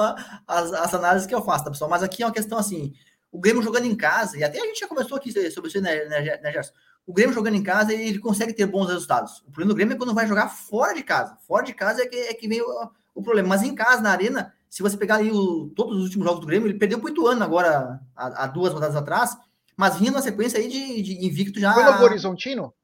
às 0.47 0.93
análises 0.93 1.27
que 1.27 1.35
eu 1.35 1.41
faço, 1.41 1.65
tá, 1.65 1.71
pessoal? 1.71 1.89
Mas 1.89 2.03
aqui 2.03 2.23
é 2.23 2.27
uma 2.27 2.33
questão 2.33 2.59
assim: 2.59 2.93
o 3.33 3.41
Grêmio 3.41 3.63
jogando 3.63 3.87
em 3.87 3.97
casa, 3.97 4.37
e 4.37 4.45
até 4.45 4.61
a 4.61 4.67
gente 4.67 4.81
já 4.81 4.87
começou 4.87 5.17
aqui 5.17 5.33
sobre 5.51 5.71
isso, 5.71 5.81
né, 5.81 6.05
né, 6.05 6.41
né 6.43 6.53
Gerson? 6.53 6.75
O 7.07 7.15
Grêmio 7.15 7.35
jogando 7.35 7.55
em 7.55 7.63
casa, 7.63 7.95
ele 7.95 8.19
consegue 8.19 8.53
ter 8.53 8.67
bons 8.67 8.89
resultados. 8.89 9.39
O 9.47 9.51
problema 9.51 9.71
do 9.71 9.77
Grêmio 9.77 9.95
é 9.95 9.97
quando 9.97 10.13
vai 10.13 10.27
jogar 10.27 10.51
fora 10.51 10.93
de 10.93 11.03
casa. 11.03 11.39
Fora 11.49 11.65
de 11.65 11.73
casa 11.73 12.03
é 12.03 12.07
que, 12.07 12.17
é 12.17 12.35
que 12.35 12.47
vem 12.47 12.61
o, 12.61 12.91
o 13.15 13.23
problema. 13.23 13.49
Mas 13.49 13.63
em 13.63 13.75
casa, 13.75 14.03
na 14.03 14.11
arena, 14.11 14.53
se 14.69 14.83
você 14.83 14.99
pegar 14.99 15.15
ali 15.15 15.31
o, 15.31 15.73
todos 15.75 15.97
os 15.97 16.05
últimos 16.05 16.27
jogos 16.27 16.41
do 16.43 16.47
Grêmio, 16.47 16.69
ele 16.69 16.79
perdeu 16.79 17.01
pro 17.01 17.09
Ituano 17.09 17.43
agora, 17.43 17.99
há 18.15 18.47
duas 18.47 18.75
rodadas 18.75 18.95
atrás 18.95 19.39
mas 19.77 19.97
vinha 19.97 20.11
na 20.11 20.23
sequência 20.23 20.59
aí 20.59 20.69
de, 20.69 21.03
de 21.03 21.27
invicto 21.27 21.59
já. 21.59 21.73
Foi 21.73 21.85
no 21.85 22.03
Horizontino? 22.03 22.75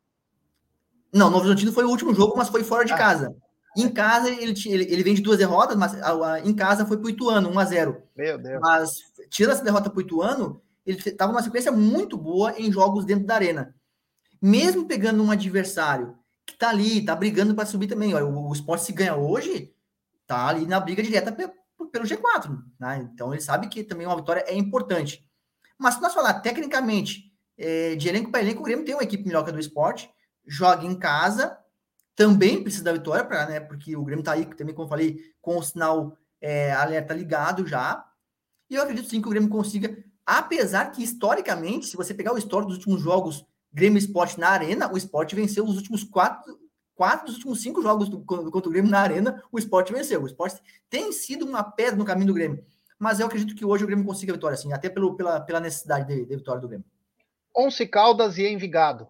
Não, 1.13 1.31
no 1.31 1.39
Horizontino 1.39 1.73
foi 1.73 1.85
o 1.85 1.91
último 1.91 2.15
jogo, 2.15 2.35
mas 2.37 2.49
foi 2.49 2.63
fora 2.65 2.85
de 2.85 2.93
ah. 2.93 2.97
casa. 2.97 3.37
Em 3.77 3.89
casa, 3.91 4.31
ele, 4.31 4.55
ele, 4.67 4.85
ele 4.85 5.03
vem 5.03 5.15
de 5.15 5.21
duas 5.21 5.37
derrotas, 5.37 5.77
mas 5.77 5.95
a, 6.03 6.33
a, 6.33 6.41
em 6.41 6.55
casa 6.55 6.87
foi 6.87 6.97
pro 6.97 7.11
Ituano, 7.11 7.51
1x0. 7.51 7.97
Meu 8.17 8.39
Deus. 8.39 8.59
Mas, 8.63 8.91
tirando 9.29 9.53
essa 9.53 9.65
derrota 9.65 9.91
pro 9.91 10.01
Ituano, 10.01 10.63
ele 10.87 10.99
estava 10.99 11.33
numa 11.33 11.43
sequência 11.43 11.71
muito 11.71 12.17
boa 12.17 12.55
em 12.59 12.73
jogos 12.73 13.05
dentro 13.05 13.27
da 13.27 13.35
arena. 13.35 13.75
Mesmo 14.41 14.87
pegando 14.87 15.23
um 15.23 15.31
adversário 15.31 16.17
que 16.47 16.57
tá 16.57 16.71
ali, 16.71 17.05
tá 17.05 17.15
brigando 17.15 17.55
para 17.55 17.67
subir 17.67 17.89
também. 17.89 18.15
Olha, 18.15 18.25
o, 18.25 18.49
o 18.49 18.53
Sport 18.53 18.81
se 18.81 18.93
ganha 18.93 19.17
hoje, 19.17 19.75
tá 20.27 20.47
ali 20.47 20.67
na 20.67 20.81
briga 20.81 21.03
direta 21.03 21.33
pelo 21.33 22.07
G4. 22.07 22.57
Né? 22.79 23.09
Então 23.13 23.33
ele 23.33 23.43
sabe 23.43 23.69
que 23.69 23.83
também 23.83 24.07
uma 24.07 24.17
vitória 24.17 24.45
é 24.47 24.55
importante. 24.55 25.26
Mas 25.79 25.95
se 25.95 26.03
nós 26.03 26.15
falar 26.15 26.35
tecnicamente 26.41 27.33
é, 27.59 27.95
de 27.97 28.09
elenco 28.09 28.31
para 28.31 28.41
elenco, 28.41 28.61
o 28.61 28.65
Grêmio 28.65 28.85
tem 28.85 28.95
uma 28.95 29.05
equipe 29.05 29.27
melhor 29.27 29.45
que 29.45 29.51
a 29.51 29.53
do 29.53 29.61
esporte, 29.61 30.11
joga 30.47 30.85
em 30.85 30.95
casa, 30.95 31.59
também 32.15 32.63
precisa 32.63 32.85
da 32.85 32.93
vitória, 32.93 33.25
pra, 33.25 33.47
né, 33.47 33.61
porque 33.61 33.97
o 33.97 34.05
Grêmio 34.05 34.23
está 34.23 34.33
aí, 34.33 34.47
também, 34.47 34.75
como 34.75 34.87
eu 34.87 34.91
falei, 34.91 35.21
com 35.41 35.59
o 35.59 35.63
sinal 35.63 36.17
é, 36.41 36.73
alerta 36.73 37.13
ligado 37.13 37.67
já. 37.67 38.05
E 38.71 38.75
eu 38.75 38.83
acredito 38.83 39.09
sim 39.09 39.21
que 39.21 39.29
o 39.29 39.31
Grêmio 39.31 39.51
consiga, 39.51 39.97
apesar 40.25 40.91
que 40.91 41.03
historicamente, 41.03 41.87
se 41.87 41.97
você 41.97 42.15
pegar 42.15 42.33
o 42.33 42.39
histórico 42.39 42.69
dos 42.69 42.79
últimos 42.79 43.03
jogos 43.03 43.45
Grêmio 43.73 43.99
Esporte 43.99 44.41
na 44.41 44.49
Arena, 44.49 44.91
o 44.91 44.97
Esporte 44.97 45.35
venceu 45.35 45.65
os 45.65 45.77
últimos 45.77 46.03
quatro, 46.03 46.59
quatro 46.95 47.27
dos 47.27 47.35
últimos 47.35 47.61
cinco 47.61 47.83
jogos 47.83 48.09
do, 48.09 48.21
contra 48.25 48.69
o 48.69 48.73
Grêmio 48.73 48.91
na 48.91 49.01
Arena, 49.01 49.43
o 49.53 49.59
Esporte 49.59 49.93
venceu. 49.93 50.23
O 50.23 50.27
Esporte 50.27 50.63
tem 50.89 51.13
sido 51.13 51.45
uma 51.45 51.63
pedra 51.63 51.97
no 51.97 52.05
caminho 52.05 52.29
do 52.29 52.35
Grêmio 52.35 52.65
mas 52.99 53.21
eu 53.21 53.27
acredito 53.27 53.55
que 53.55 53.65
hoje 53.65 53.85
o 53.85 53.87
Grêmio 53.87 54.05
consiga 54.05 54.33
a 54.33 54.37
vitória, 54.37 54.55
assim, 54.55 54.73
até 54.73 54.89
pelo, 54.89 55.15
pela, 55.15 55.41
pela 55.41 55.61
necessidade 55.61 56.07
de, 56.07 56.25
de 56.25 56.37
vitória 56.37 56.61
do 56.61 56.69
Grêmio. 56.69 56.87
Once 57.55 57.87
Caldas 57.87 58.39
e 58.39 58.47
Envigado. 58.47 59.09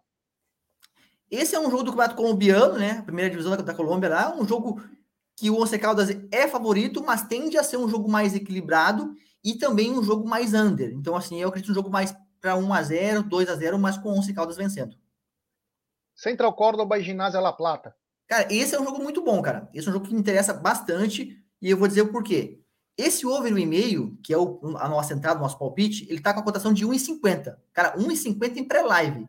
Esse 1.30 1.56
é 1.56 1.60
um 1.60 1.70
jogo 1.70 1.82
do 1.82 1.90
Campeonato 1.90 2.16
Colombiano, 2.16 2.78
né? 2.78 3.02
Primeira 3.02 3.30
divisão 3.30 3.56
da, 3.56 3.62
da 3.62 3.74
Colômbia 3.74 4.08
lá, 4.08 4.36
um 4.36 4.46
jogo 4.46 4.80
que 5.34 5.50
o 5.50 5.60
Once 5.60 5.78
Caldas 5.78 6.08
é 6.30 6.48
favorito, 6.48 7.02
mas 7.04 7.24
tende 7.24 7.58
a 7.58 7.62
ser 7.62 7.76
um 7.76 7.88
jogo 7.88 8.08
mais 8.08 8.34
equilibrado 8.34 9.14
e 9.44 9.54
também 9.54 9.92
um 9.92 10.02
jogo 10.02 10.28
mais 10.28 10.54
under. 10.54 10.92
Então, 10.92 11.16
assim, 11.16 11.40
eu 11.40 11.48
acredito 11.48 11.70
um 11.70 11.74
jogo 11.74 11.90
mais 11.90 12.14
para 12.40 12.56
1 12.56 12.72
a 12.72 12.82
0 12.82 13.22
2 13.24 13.48
a 13.48 13.56
0 13.56 13.78
mas 13.78 13.98
com 13.98 14.10
o 14.10 14.18
Once 14.18 14.32
Caldas 14.32 14.56
vencendo. 14.56 14.96
Central 16.14 16.54
Córdoba 16.54 16.98
e 16.98 17.02
Ginásio 17.02 17.40
La 17.40 17.52
Plata. 17.52 17.94
Cara, 18.26 18.46
esse 18.52 18.74
é 18.74 18.80
um 18.80 18.84
jogo 18.84 19.02
muito 19.02 19.22
bom, 19.22 19.42
cara. 19.42 19.68
Esse 19.74 19.86
é 19.86 19.90
um 19.90 19.94
jogo 19.94 20.06
que 20.06 20.14
me 20.14 20.20
interessa 20.20 20.54
bastante 20.54 21.36
e 21.60 21.70
eu 21.70 21.76
vou 21.76 21.86
dizer 21.86 22.02
o 22.02 22.10
porquê. 22.10 22.60
Esse 22.96 23.26
over 23.26 23.52
no 23.52 23.58
e-mail, 23.58 24.16
que 24.22 24.32
é 24.32 24.38
o, 24.38 24.58
a 24.78 24.88
nossa 24.88 25.12
entrada, 25.12 25.38
o 25.38 25.42
nosso 25.42 25.58
palpite, 25.58 26.06
ele 26.08 26.20
tá 26.20 26.32
com 26.32 26.40
a 26.40 26.42
cotação 26.42 26.72
de 26.72 26.86
1,50. 26.86 27.56
Cara, 27.72 27.96
1,50 27.98 28.56
em 28.56 28.64
pré-live. 28.64 29.28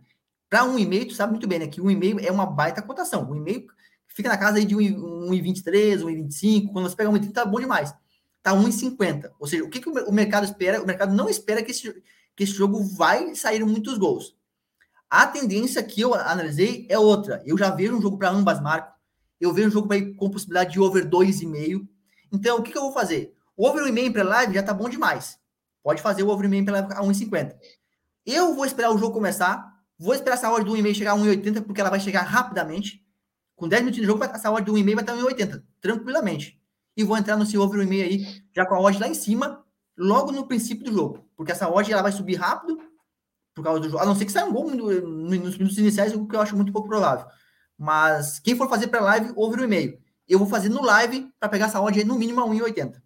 Para 0.50 0.64
um 0.64 0.80
e-mail, 0.80 1.08
tu 1.08 1.14
sabe 1.14 1.32
muito 1.32 1.48
bem, 1.48 1.60
né? 1.60 1.68
Que 1.68 1.82
um 1.82 1.92
e-mail 1.92 2.18
é 2.20 2.32
uma 2.32 2.46
baita 2.46 2.82
cotação. 2.82 3.30
Um 3.30 3.36
e-mail 3.36 3.68
fica 4.08 4.30
na 4.30 4.38
casa 4.38 4.58
aí 4.58 4.66
de 4.66 4.76
1,23, 4.76 6.00
1,25. 6.00 6.72
Quando 6.72 6.90
você 6.90 6.96
pega 6.96 7.10
1,30, 7.10 7.34
tá 7.34 7.46
bom 7.46 7.60
demais. 7.60 7.94
Tá 8.42 8.54
1,50. 8.54 9.32
Ou 9.38 9.46
seja, 9.46 9.64
o 9.66 9.70
que, 9.70 9.82
que 9.82 9.90
o 9.90 10.12
mercado 10.14 10.46
espera? 10.46 10.82
O 10.82 10.88
mercado 10.88 11.14
não 11.14 11.28
espera 11.28 11.62
que 11.62 11.72
esse, 11.72 11.94
que 12.36 12.44
esse 12.44 12.54
jogo 12.54 12.82
vai 12.82 13.36
sair 13.36 13.66
muitos 13.66 13.98
gols. 13.98 14.38
A 15.10 15.28
tendência 15.28 15.84
que 15.84 16.00
eu 16.00 16.14
analisei 16.14 16.86
é 16.90 16.98
outra. 16.98 17.42
Eu 17.46 17.58
já 17.58 17.70
vejo 17.70 17.98
um 17.98 18.02
jogo 18.02 18.18
para 18.18 18.30
ambas 18.30 18.62
marcas. 18.62 18.94
Eu 19.40 19.54
vejo 19.54 19.68
um 19.68 19.72
jogo 19.72 19.90
com 20.16 20.30
possibilidade 20.30 20.72
de 20.72 20.80
over 20.80 21.08
2,5. 21.08 21.86
Então, 22.32 22.58
o 22.58 22.64
que, 22.64 22.72
que 22.72 22.78
eu 22.78 22.84
vou 22.84 22.94
fazer? 22.94 23.37
O 23.58 23.68
over 23.68 23.88
e-mail 23.88 24.14
para 24.14 24.24
live 24.24 24.54
já 24.54 24.62
tá 24.62 24.74
bom 24.74 24.88
demais. 24.88 25.40
Pode 25.84 26.02
fazer 26.02 26.22
o 26.22 26.30
over 26.30 26.46
e-mail 26.46 26.64
para 26.64 26.80
live 26.80 26.94
a 26.94 27.02
1,50. 27.02 27.56
Eu 28.24 28.54
vou 28.54 28.66
esperar 28.66 28.92
o 28.92 28.98
jogo 28.98 29.14
começar. 29.14 29.76
Vou 29.98 30.14
esperar 30.14 30.36
essa 30.36 30.50
hora 30.52 30.64
do 30.64 30.74
1,5 30.74 30.94
chegar 30.94 31.14
a 31.14 31.18
1,80, 31.18 31.64
porque 31.64 31.82
ela 31.82 31.90
vai 31.90 32.00
chegar 32.00 32.22
rapidamente. 32.22 33.04
Com 33.56 33.68
10 33.68 33.82
minutos 33.82 34.00
de 34.00 34.06
jogo, 34.06 34.24
essa 34.24 34.52
hora 34.52 34.64
do 34.64 34.74
1,5 34.74 34.94
vai 34.94 35.04
estar 35.04 35.16
1,80, 35.16 35.64
tranquilamente. 35.82 36.62
E 36.96 37.04
vou 37.04 37.18
entrar 37.18 37.36
no 37.36 37.48
seu 37.48 37.62
over 37.62 37.82
e-mail 37.82 38.04
aí, 38.04 38.44
já 38.56 38.64
com 38.64 38.76
a 38.76 38.80
odd 38.80 39.00
lá 39.00 39.08
em 39.08 39.16
cima, 39.16 39.66
logo 39.98 40.32
no 40.32 40.48
princípio 40.48 40.86
do 40.86 40.94
jogo. 40.94 41.28
Porque 41.36 41.52
essa 41.52 41.68
odd 41.68 41.92
ela 41.92 42.04
vai 42.04 42.12
subir 42.12 42.36
rápido, 42.36 42.78
por 43.56 43.64
causa 43.64 43.80
do 43.80 43.90
jogo. 43.90 44.04
A 44.04 44.06
não 44.06 44.14
ser 44.14 44.26
que 44.26 44.32
saia 44.32 44.46
um 44.46 44.54
gol 44.54 44.70
nos 44.70 45.58
minutos 45.58 45.78
iniciais, 45.80 46.14
o 46.14 46.28
que 46.28 46.36
eu 46.36 46.42
acho 46.42 46.56
muito 46.56 46.72
pouco 46.72 46.88
provável. 46.88 47.26
Mas 47.76 48.38
quem 48.40 48.56
for 48.56 48.70
fazer 48.70 48.88
para 48.88 49.02
live, 49.02 49.34
over 49.36 49.60
o 49.60 49.64
e-mail. 49.64 49.98
Eu 50.28 50.38
vou 50.38 50.48
fazer 50.48 50.70
no 50.70 50.84
live 50.84 51.32
para 51.40 51.50
pegar 51.50 51.66
essa 51.66 51.82
odd 51.82 51.98
aí 51.98 52.06
no 52.06 52.20
mínimo 52.20 52.42
a 52.42 52.46
1,80. 52.46 53.02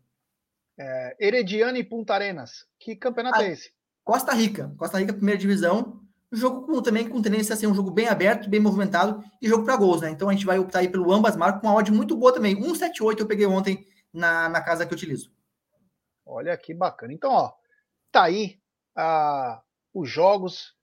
É, 0.84 1.16
Herediano 1.20 1.78
e 1.78 1.84
Punta 1.84 2.16
Arenas. 2.16 2.66
Que 2.80 2.96
campeonato 2.96 3.40
ah, 3.40 3.44
é 3.44 3.52
esse? 3.52 3.72
Costa 4.04 4.34
Rica. 4.34 4.74
Costa 4.76 4.98
Rica, 4.98 5.14
primeira 5.14 5.40
divisão. 5.40 6.02
Jogo 6.32 6.66
com, 6.66 6.82
também 6.82 7.08
com 7.08 7.22
tendência 7.22 7.54
a 7.54 7.58
ser 7.58 7.68
um 7.68 7.74
jogo 7.74 7.92
bem 7.92 8.08
aberto, 8.08 8.50
bem 8.50 8.60
movimentado 8.60 9.24
e 9.40 9.48
jogo 9.48 9.64
para 9.64 9.76
gols, 9.76 10.02
né? 10.02 10.10
Então 10.10 10.28
a 10.28 10.34
gente 10.34 10.46
vai 10.46 10.58
optar 10.58 10.80
aí 10.80 10.90
pelo 10.90 11.12
ambas 11.12 11.36
marcas 11.36 11.62
com 11.62 11.68
uma 11.68 11.76
odd 11.76 11.92
muito 11.92 12.18
boa 12.18 12.34
também. 12.34 12.56
1,78 12.60 13.20
eu 13.20 13.28
peguei 13.28 13.46
ontem 13.46 13.86
na, 14.12 14.50
na 14.50 14.60
casa 14.60 14.84
que 14.84 14.92
eu 14.92 14.96
utilizo. 14.96 15.32
Olha 16.26 16.58
que 16.58 16.74
bacana. 16.74 17.14
Então, 17.14 17.30
ó, 17.32 17.54
tá 18.12 18.24
aí 18.24 18.60
ah, 18.96 19.62
os 19.94 20.10
jogos. 20.10 20.76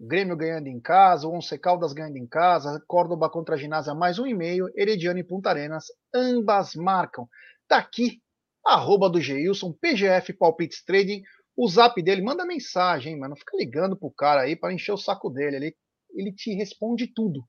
Grêmio 0.00 0.36
ganhando 0.36 0.66
em 0.66 0.78
casa, 0.78 1.26
Once 1.26 1.58
Caldas 1.58 1.94
ganhando 1.94 2.18
em 2.18 2.26
casa, 2.26 2.82
Córdoba 2.86 3.30
contra 3.30 3.54
a 3.54 3.58
Ginásio 3.58 3.96
mais 3.96 4.18
um 4.18 4.26
e 4.26 4.34
meio, 4.34 4.70
Herediano 4.76 5.18
e 5.18 5.24
Punta 5.24 5.48
Arenas, 5.48 5.86
ambas 6.14 6.74
marcam. 6.74 7.26
Tá 7.66 7.78
aqui 7.78 8.20
arroba 8.66 9.08
do 9.08 9.20
Geilson, 9.20 9.72
PGF 9.72 10.32
Palpites 10.32 10.84
Trading, 10.84 11.22
o 11.56 11.68
zap 11.68 12.00
dele, 12.02 12.20
manda 12.20 12.44
mensagem, 12.44 13.14
hein, 13.14 13.18
mano. 13.18 13.30
Não 13.30 13.36
fica 13.36 13.56
ligando 13.56 13.96
pro 13.96 14.10
cara 14.10 14.42
aí 14.42 14.54
para 14.54 14.74
encher 14.74 14.92
o 14.92 14.98
saco 14.98 15.30
dele. 15.30 15.56
Ele, 15.56 15.76
ele 16.14 16.32
te 16.32 16.52
responde 16.54 17.06
tudo. 17.06 17.42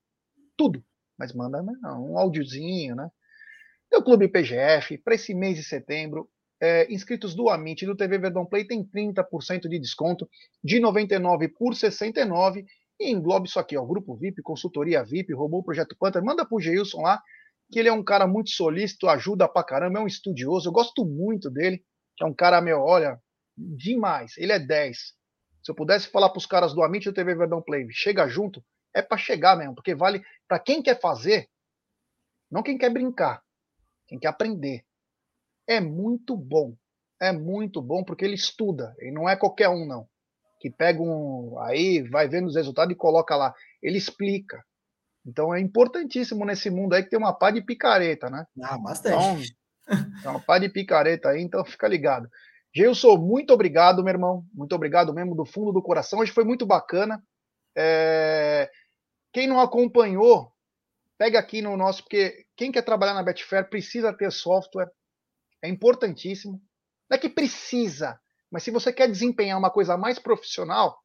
Tudo. 0.56 0.82
Mas 1.18 1.34
manda 1.34 1.62
né, 1.62 1.72
um 1.84 2.16
áudiozinho, 2.16 2.94
né? 2.94 3.10
Teu 3.90 4.02
Clube 4.02 4.28
PGF, 4.28 4.98
para 4.98 5.14
esse 5.14 5.34
mês 5.34 5.56
de 5.56 5.64
setembro, 5.64 6.28
é, 6.60 6.92
inscritos 6.92 7.34
do 7.34 7.48
Amit 7.48 7.82
e 7.82 7.86
do 7.86 7.96
TV 7.96 8.18
Verdão 8.18 8.44
Play 8.44 8.66
tem 8.66 8.84
30% 8.84 9.68
de 9.68 9.78
desconto, 9.78 10.28
de 10.62 10.80
99 10.80 11.48
por 11.48 11.74
69 11.74 12.64
e 13.00 13.10
engloba 13.10 13.46
isso 13.46 13.60
aqui, 13.60 13.76
ó, 13.76 13.84
Grupo 13.84 14.16
VIP, 14.16 14.42
Consultoria 14.42 15.04
VIP, 15.04 15.32
Robô 15.32 15.62
Projeto 15.62 15.96
Panther, 15.98 16.22
manda 16.22 16.44
pro 16.44 16.60
Geilson 16.60 17.00
lá, 17.02 17.22
que 17.70 17.78
ele 17.78 17.88
é 17.88 17.92
um 17.92 18.02
cara 18.02 18.26
muito 18.26 18.50
solícito, 18.50 19.08
ajuda 19.08 19.48
pra 19.48 19.64
caramba, 19.64 19.98
é 19.98 20.02
um 20.02 20.06
estudioso, 20.06 20.68
eu 20.68 20.72
gosto 20.72 21.04
muito 21.04 21.50
dele, 21.50 21.84
é 22.20 22.24
um 22.24 22.34
cara, 22.34 22.60
meu, 22.60 22.80
olha, 22.80 23.20
demais, 23.56 24.36
ele 24.38 24.52
é 24.52 24.58
10. 24.58 24.98
Se 25.62 25.70
eu 25.70 25.74
pudesse 25.74 26.08
falar 26.08 26.30
pros 26.30 26.46
caras 26.46 26.72
do 26.74 26.82
Amit 26.82 27.06
e 27.06 27.10
do 27.10 27.14
TV 27.14 27.34
Verdão 27.34 27.62
Play, 27.62 27.86
chega 27.90 28.26
junto, 28.28 28.64
é 28.94 29.02
para 29.02 29.18
chegar 29.18 29.56
mesmo, 29.56 29.74
porque 29.74 29.94
vale 29.94 30.22
para 30.48 30.58
quem 30.58 30.82
quer 30.82 30.98
fazer, 30.98 31.48
não 32.50 32.62
quem 32.62 32.78
quer 32.78 32.90
brincar, 32.90 33.42
quem 34.06 34.18
quer 34.18 34.28
aprender. 34.28 34.84
É 35.66 35.80
muito 35.80 36.36
bom, 36.36 36.74
é 37.20 37.32
muito 37.32 37.82
bom 37.82 38.02
porque 38.02 38.24
ele 38.24 38.34
estuda, 38.34 38.96
e 39.00 39.10
não 39.10 39.28
é 39.28 39.36
qualquer 39.36 39.68
um 39.68 39.84
não, 39.84 40.08
que 40.58 40.70
pega 40.70 41.02
um 41.02 41.58
aí, 41.60 42.02
vai 42.08 42.28
vendo 42.28 42.46
os 42.46 42.56
resultados 42.56 42.92
e 42.92 42.96
coloca 42.96 43.36
lá, 43.36 43.54
ele 43.82 43.98
explica, 43.98 44.64
então 45.28 45.54
é 45.54 45.60
importantíssimo 45.60 46.44
nesse 46.44 46.70
mundo 46.70 46.94
aí 46.94 47.02
que 47.02 47.10
tem 47.10 47.18
uma 47.18 47.36
pá 47.36 47.50
de 47.50 47.60
picareta, 47.60 48.30
né? 48.30 48.46
Ah, 48.62 48.78
bastante. 48.78 49.54
Então, 50.18 50.32
uma 50.32 50.40
pá 50.40 50.58
de 50.58 50.68
picareta 50.68 51.28
aí, 51.28 51.42
então 51.42 51.64
fica 51.64 51.86
ligado. 51.86 52.28
Gilson, 52.74 53.16
muito 53.16 53.52
obrigado, 53.52 54.02
meu 54.02 54.12
irmão. 54.12 54.44
Muito 54.54 54.74
obrigado 54.74 55.12
mesmo 55.12 55.34
do 55.34 55.44
fundo 55.44 55.72
do 55.72 55.82
coração. 55.82 56.20
Hoje 56.20 56.32
foi 56.32 56.44
muito 56.44 56.66
bacana. 56.66 57.22
É... 57.76 58.70
Quem 59.32 59.46
não 59.46 59.60
acompanhou, 59.60 60.52
pega 61.16 61.38
aqui 61.38 61.60
no 61.60 61.76
nosso, 61.76 62.02
porque 62.02 62.46
quem 62.56 62.72
quer 62.72 62.82
trabalhar 62.82 63.14
na 63.14 63.22
Betfair 63.22 63.68
precisa 63.68 64.12
ter 64.12 64.32
software. 64.32 64.90
É 65.62 65.68
importantíssimo. 65.68 66.60
Não 67.08 67.16
é 67.16 67.18
que 67.18 67.28
precisa, 67.28 68.18
mas 68.50 68.62
se 68.62 68.70
você 68.70 68.92
quer 68.92 69.08
desempenhar 69.08 69.58
uma 69.58 69.70
coisa 69.70 69.96
mais 69.96 70.18
profissional, 70.18 70.98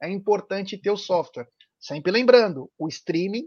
é 0.00 0.10
importante 0.10 0.76
ter 0.76 0.90
o 0.90 0.96
software. 0.96 1.48
Sempre 1.84 2.10
lembrando, 2.10 2.72
o 2.78 2.88
streaming 2.88 3.46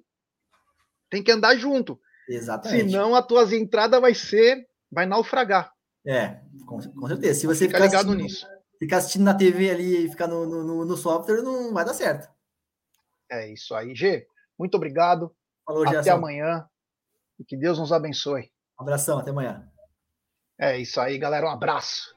tem 1.09 1.23
que 1.23 1.31
andar 1.31 1.55
junto. 1.55 1.99
Exatamente. 2.29 2.91
Senão 2.91 3.15
a 3.15 3.23
tuas 3.23 3.51
entradas 3.51 3.99
vai 3.99 4.13
ser, 4.13 4.63
vai 4.91 5.07
naufragar. 5.07 5.73
É, 6.05 6.39
com, 6.67 6.77
com 6.77 7.07
certeza. 7.07 7.39
Se 7.39 7.47
você 7.47 7.65
ficar 7.65 7.79
ligado 7.79 8.13
nisso. 8.13 8.45
Ficar 8.77 8.97
assistindo 8.97 9.23
na 9.23 9.33
TV 9.33 9.71
ali 9.71 10.05
e 10.05 10.09
ficar 10.09 10.27
no, 10.27 10.45
no, 10.45 10.85
no, 10.85 10.95
software, 10.97 11.41
não 11.41 11.73
vai 11.73 11.83
dar 11.83 11.95
certo. 11.95 12.31
É 13.27 13.51
isso 13.51 13.73
aí. 13.73 13.95
G, 13.95 14.27
muito 14.57 14.75
obrigado. 14.75 15.35
Falou, 15.65 15.81
Até 15.81 15.95
Gerson. 15.95 16.11
amanhã. 16.11 16.63
E 17.39 17.43
que 17.43 17.57
Deus 17.57 17.79
nos 17.79 17.91
abençoe. 17.91 18.51
Um 18.79 18.83
abração, 18.83 19.17
até 19.17 19.31
amanhã. 19.31 19.67
É 20.59 20.77
isso 20.77 21.01
aí, 21.01 21.17
galera. 21.17 21.47
Um 21.47 21.51
abraço. 21.51 22.15